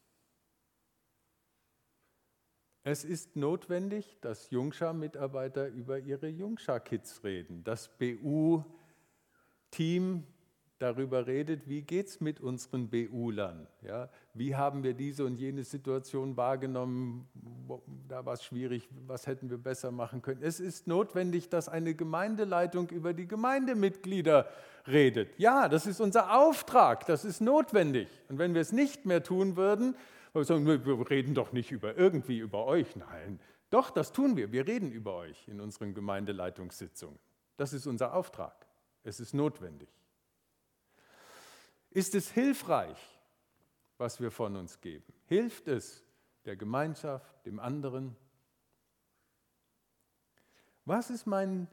Es 2.87 3.03
ist 3.03 3.35
notwendig, 3.35 4.19
dass 4.21 4.51
Jungschar-Mitarbeiter 4.51 5.69
über 5.69 6.01
ihre 6.01 6.29
Jungschar-Kids 6.29 7.25
reden. 7.25 7.65
Das 7.65 7.89
BU-Team 7.97 8.65
darüber 10.79 11.27
redet, 11.27 11.67
wie 11.67 11.81
geht 11.81 12.09
es 12.09 12.21
mit 12.21 12.43
unseren 12.43 12.91
BU-Lern? 12.91 13.67
Ja? 13.81 14.11
Wie 14.35 14.55
haben 14.55 14.83
wir 14.83 14.93
diese 14.93 15.25
und 15.25 15.37
jene 15.37 15.65
Situation 15.65 16.37
wahrgenommen? 16.37 17.27
Da 18.07 18.27
war 18.27 18.35
es 18.35 18.45
schwierig, 18.45 18.87
was 19.07 19.27
hätten 19.27 19.49
wir 19.49 19.57
besser 19.57 19.91
machen 19.91 20.21
können? 20.21 20.43
Es 20.43 20.61
ist 20.61 20.87
notwendig, 20.87 21.49
dass 21.49 21.71
eine 21.71 21.95
Gemeindeleitung 21.95 22.91
über 22.91 23.15
die 23.15 23.27
Gemeindemitglieder 23.27 24.47
redet. 24.87 25.39
Ja, 25.39 25.71
das 25.71 25.87
ist 25.87 26.03
unser 26.03 26.39
Auftrag, 26.39 27.07
das 27.07 27.25
ist 27.25 27.41
notwendig. 27.41 28.09
Und 28.29 28.37
wenn 28.37 28.53
wir 28.53 28.61
es 28.61 28.73
nicht 28.73 29.07
mehr 29.07 29.23
tun 29.23 29.57
würden, 29.57 29.97
wir 30.35 30.45
sagen, 30.45 30.67
wir 30.67 31.11
reden 31.11 31.35
doch 31.35 31.53
nicht 31.53 31.71
über 31.71 31.97
irgendwie 31.97 32.39
über 32.39 32.65
euch. 32.67 32.97
Nein, 32.97 33.41
doch, 33.71 33.91
das 33.91 34.13
tun 34.13 34.37
wir. 34.37 34.53
Wir 34.53 34.67
reden 34.67 34.93
über 34.93 35.15
euch 35.15 35.49
in 35.49 35.61
unseren 35.61 35.95
Gemeindeleitungssitzungen. 35.95 37.19
Das 37.57 37.73
ist 37.73 37.87
unser 37.87 38.15
Auftrag. 38.15 38.67
Es 39.03 39.21
ist 39.21 39.35
notwendig. 39.35 39.89
Ist 41.91 42.15
es 42.15 42.31
hilfreich, 42.31 42.99
was 43.99 44.21
wir 44.21 44.31
von 44.31 44.57
uns 44.57 44.81
geben? 44.81 45.13
Hilft 45.27 45.69
es 45.69 46.05
der 46.45 46.57
Gemeinschaft, 46.57 47.47
dem 47.47 47.61
anderen? 47.61 48.17
Was 50.85 51.11
ist 51.11 51.27
mein 51.27 51.69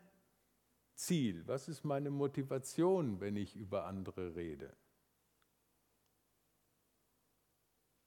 Ziel? 0.93 1.43
Was 1.47 1.67
ist 1.67 1.83
meine 1.83 2.11
Motivation, 2.11 3.19
wenn 3.19 3.35
ich 3.35 3.55
über 3.55 3.85
andere 3.85 4.35
rede? 4.35 4.71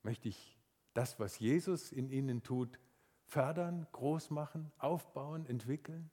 Möchte 0.04 0.28
ich 0.28 0.56
das, 0.92 1.18
was 1.18 1.40
Jesus 1.40 1.90
in 1.90 2.08
ihnen 2.08 2.44
tut, 2.44 2.78
fördern, 3.24 3.88
groß 3.90 4.30
machen, 4.30 4.70
aufbauen, 4.78 5.46
entwickeln? 5.46 6.10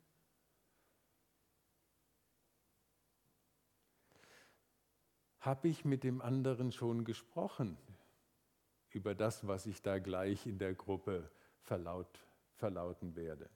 habe 5.41 5.67
ich 5.67 5.83
mit 5.83 6.03
dem 6.03 6.21
anderen 6.21 6.71
schon 6.71 7.03
gesprochen 7.03 7.77
über 8.91 9.15
das, 9.15 9.47
was 9.47 9.65
ich 9.65 9.81
da 9.81 9.99
gleich 9.99 10.45
in 10.45 10.59
der 10.59 10.75
Gruppe 10.75 11.29
verlaut, 11.61 12.19
verlauten 12.57 13.15
werde. 13.15 13.49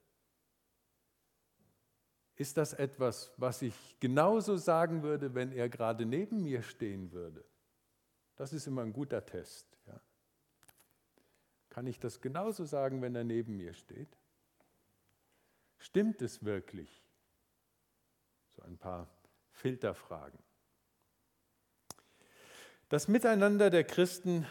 Ist 2.35 2.57
das 2.57 2.73
etwas, 2.73 3.31
was 3.37 3.61
ich 3.61 3.97
genauso 3.99 4.57
sagen 4.57 5.03
würde, 5.03 5.35
wenn 5.35 5.51
er 5.51 5.69
gerade 5.69 6.05
neben 6.05 6.43
mir 6.43 6.63
stehen 6.63 7.11
würde? 7.11 7.45
Das 8.35 8.51
ist 8.51 8.67
immer 8.67 8.81
ein 8.81 8.91
guter 8.91 9.23
Test. 9.23 9.74
Kann 11.75 11.87
ich 11.87 11.99
das 11.99 12.21
genauso 12.21 12.63
sagen, 12.63 13.01
wenn 13.01 13.15
er 13.15 13.25
neben 13.25 13.57
mir 13.57 13.73
steht? 13.73 14.07
Stimmt 15.77 16.21
es 16.21 16.45
wirklich? 16.45 17.03
So 18.55 18.61
ein 18.61 18.77
paar 18.77 19.09
Filterfragen. 19.51 20.39
Das 22.87 23.09
Miteinander 23.09 23.69
der 23.69 23.83
Christen 23.83 24.47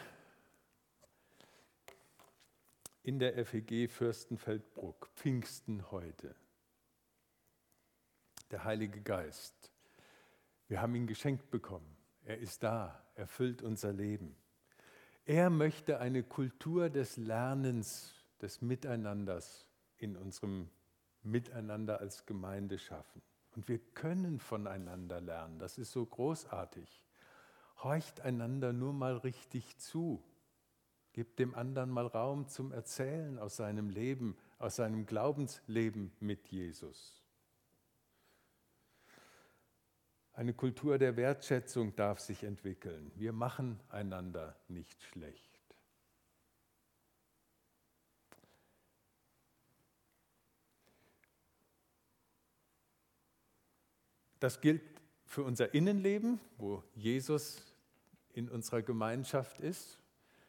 in 3.02 3.18
der 3.18 3.42
FEG 3.46 3.88
Fürstenfeldbruck, 3.88 5.08
Pfingsten 5.14 5.90
heute. 5.90 6.36
Der 8.50 8.64
Heilige 8.64 9.00
Geist. 9.00 9.72
Wir 10.68 10.82
haben 10.82 10.94
ihn 10.94 11.06
geschenkt 11.06 11.50
bekommen. 11.50 11.96
Er 12.24 12.36
ist 12.36 12.62
da, 12.62 13.02
er 13.14 13.26
füllt 13.26 13.62
unser 13.62 13.94
Leben. 13.94 14.36
Er 15.24 15.50
möchte 15.50 16.00
eine 16.00 16.22
Kultur 16.22 16.90
des 16.90 17.16
Lernens, 17.16 18.14
des 18.40 18.60
Miteinanders 18.60 19.66
in 19.96 20.16
unserem 20.16 20.68
Miteinander 21.22 22.00
als 22.00 22.26
Gemeinde 22.26 22.78
schaffen. 22.78 23.22
Und 23.56 23.68
wir 23.68 23.78
können 23.78 24.38
voneinander 24.38 25.20
lernen. 25.20 25.58
Das 25.58 25.78
ist 25.78 25.92
so 25.92 26.04
großartig 26.04 27.04
horcht 27.84 28.22
einander 28.22 28.72
nur 28.72 28.92
mal 28.92 29.16
richtig 29.18 29.76
zu. 29.78 30.22
Gebt 31.12 31.38
dem 31.38 31.54
anderen 31.54 31.90
mal 31.90 32.06
Raum 32.06 32.48
zum 32.48 32.72
Erzählen 32.72 33.38
aus 33.38 33.56
seinem 33.56 33.88
Leben, 33.88 34.36
aus 34.58 34.76
seinem 34.76 35.06
Glaubensleben 35.06 36.12
mit 36.18 36.48
Jesus. 36.48 37.23
Eine 40.36 40.52
Kultur 40.52 40.98
der 40.98 41.16
Wertschätzung 41.16 41.94
darf 41.94 42.18
sich 42.18 42.42
entwickeln. 42.42 43.12
Wir 43.14 43.32
machen 43.32 43.78
einander 43.88 44.56
nicht 44.66 45.00
schlecht. 45.00 45.60
Das 54.40 54.60
gilt 54.60 54.82
für 55.24 55.44
unser 55.44 55.72
Innenleben, 55.72 56.40
wo 56.58 56.82
Jesus 56.94 57.62
in 58.32 58.48
unserer 58.48 58.82
Gemeinschaft 58.82 59.60
ist. 59.60 60.00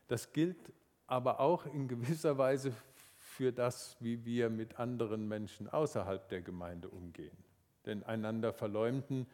Das 0.07 0.33
gilt 0.33 0.73
aber 1.05 1.39
auch 1.39 1.67
in 1.67 1.87
gewisser 1.87 2.39
Weise 2.39 2.73
für 3.17 3.53
das, 3.53 3.97
wie 3.99 4.25
wir 4.25 4.49
mit 4.49 4.79
anderen 4.79 5.27
Menschen 5.27 5.69
außerhalb 5.69 6.27
der 6.29 6.41
Gemeinde 6.41 6.89
umgehen. 6.89 7.37
Denn 7.85 8.03
einander 8.03 8.51
verleumden 8.51 9.27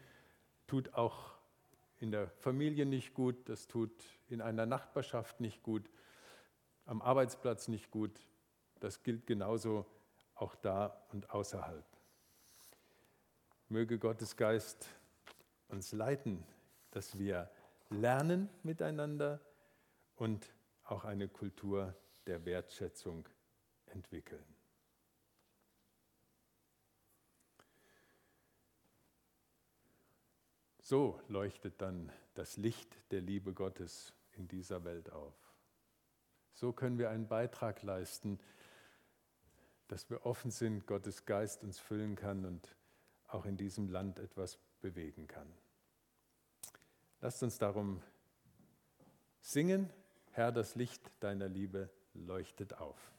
tut 0.72 0.94
auch 0.94 1.34
in 2.00 2.12
der 2.12 2.30
Familie 2.30 2.86
nicht 2.86 3.14
gut, 3.14 3.50
das 3.50 3.68
tut 3.68 3.92
in 4.30 4.40
einer 4.40 4.66
Nachbarschaft 4.66 5.42
nicht 5.42 5.64
gut, 5.64 5.90
am 6.86 7.02
Arbeitsplatz 7.02 7.68
nicht 7.68 7.92
gut. 7.92 8.26
Das 8.80 9.04
gilt 9.04 9.28
genauso 9.28 9.86
auch 10.34 10.56
da 10.56 11.04
und 11.12 11.30
außerhalb. 11.30 11.84
Möge 13.68 14.00
Gottes 14.00 14.38
Geist 14.38 14.88
uns 15.68 15.92
leiten, 15.92 16.42
dass 16.92 17.20
wir 17.20 17.52
lernen 17.90 18.48
miteinander 18.64 19.42
und 20.16 20.54
auch 20.86 21.04
eine 21.04 21.28
Kultur 21.28 21.94
der 22.28 22.46
Wertschätzung 22.46 23.28
entwickeln. 23.88 24.61
So 30.91 31.17
leuchtet 31.30 31.82
dann 31.82 32.12
das 32.34 32.58
Licht 32.58 32.97
der 33.12 33.21
Liebe 33.21 33.54
Gottes 33.54 34.12
in 34.34 34.49
dieser 34.49 34.84
Welt 34.84 35.10
auf. 35.10 35.34
So 36.51 36.73
können 36.73 36.97
wir 36.97 37.10
einen 37.10 37.30
Beitrag 37.30 37.82
leisten, 37.82 38.41
dass 39.88 40.10
wir 40.10 40.25
offen 40.25 40.51
sind, 40.51 40.86
Gottes 40.88 41.25
Geist 41.25 41.63
uns 41.63 41.80
füllen 41.80 42.17
kann 42.17 42.43
und 42.43 42.75
auch 43.30 43.45
in 43.45 43.56
diesem 43.56 43.88
Land 43.88 44.19
etwas 44.19 44.60
bewegen 44.82 45.30
kann. 45.30 45.47
Lasst 47.21 47.41
uns 47.41 47.58
darum 47.58 48.04
singen, 49.39 49.89
Herr, 50.32 50.51
das 50.51 50.75
Licht 50.75 51.10
deiner 51.21 51.47
Liebe 51.47 51.89
leuchtet 52.13 52.73
auf. 52.80 53.13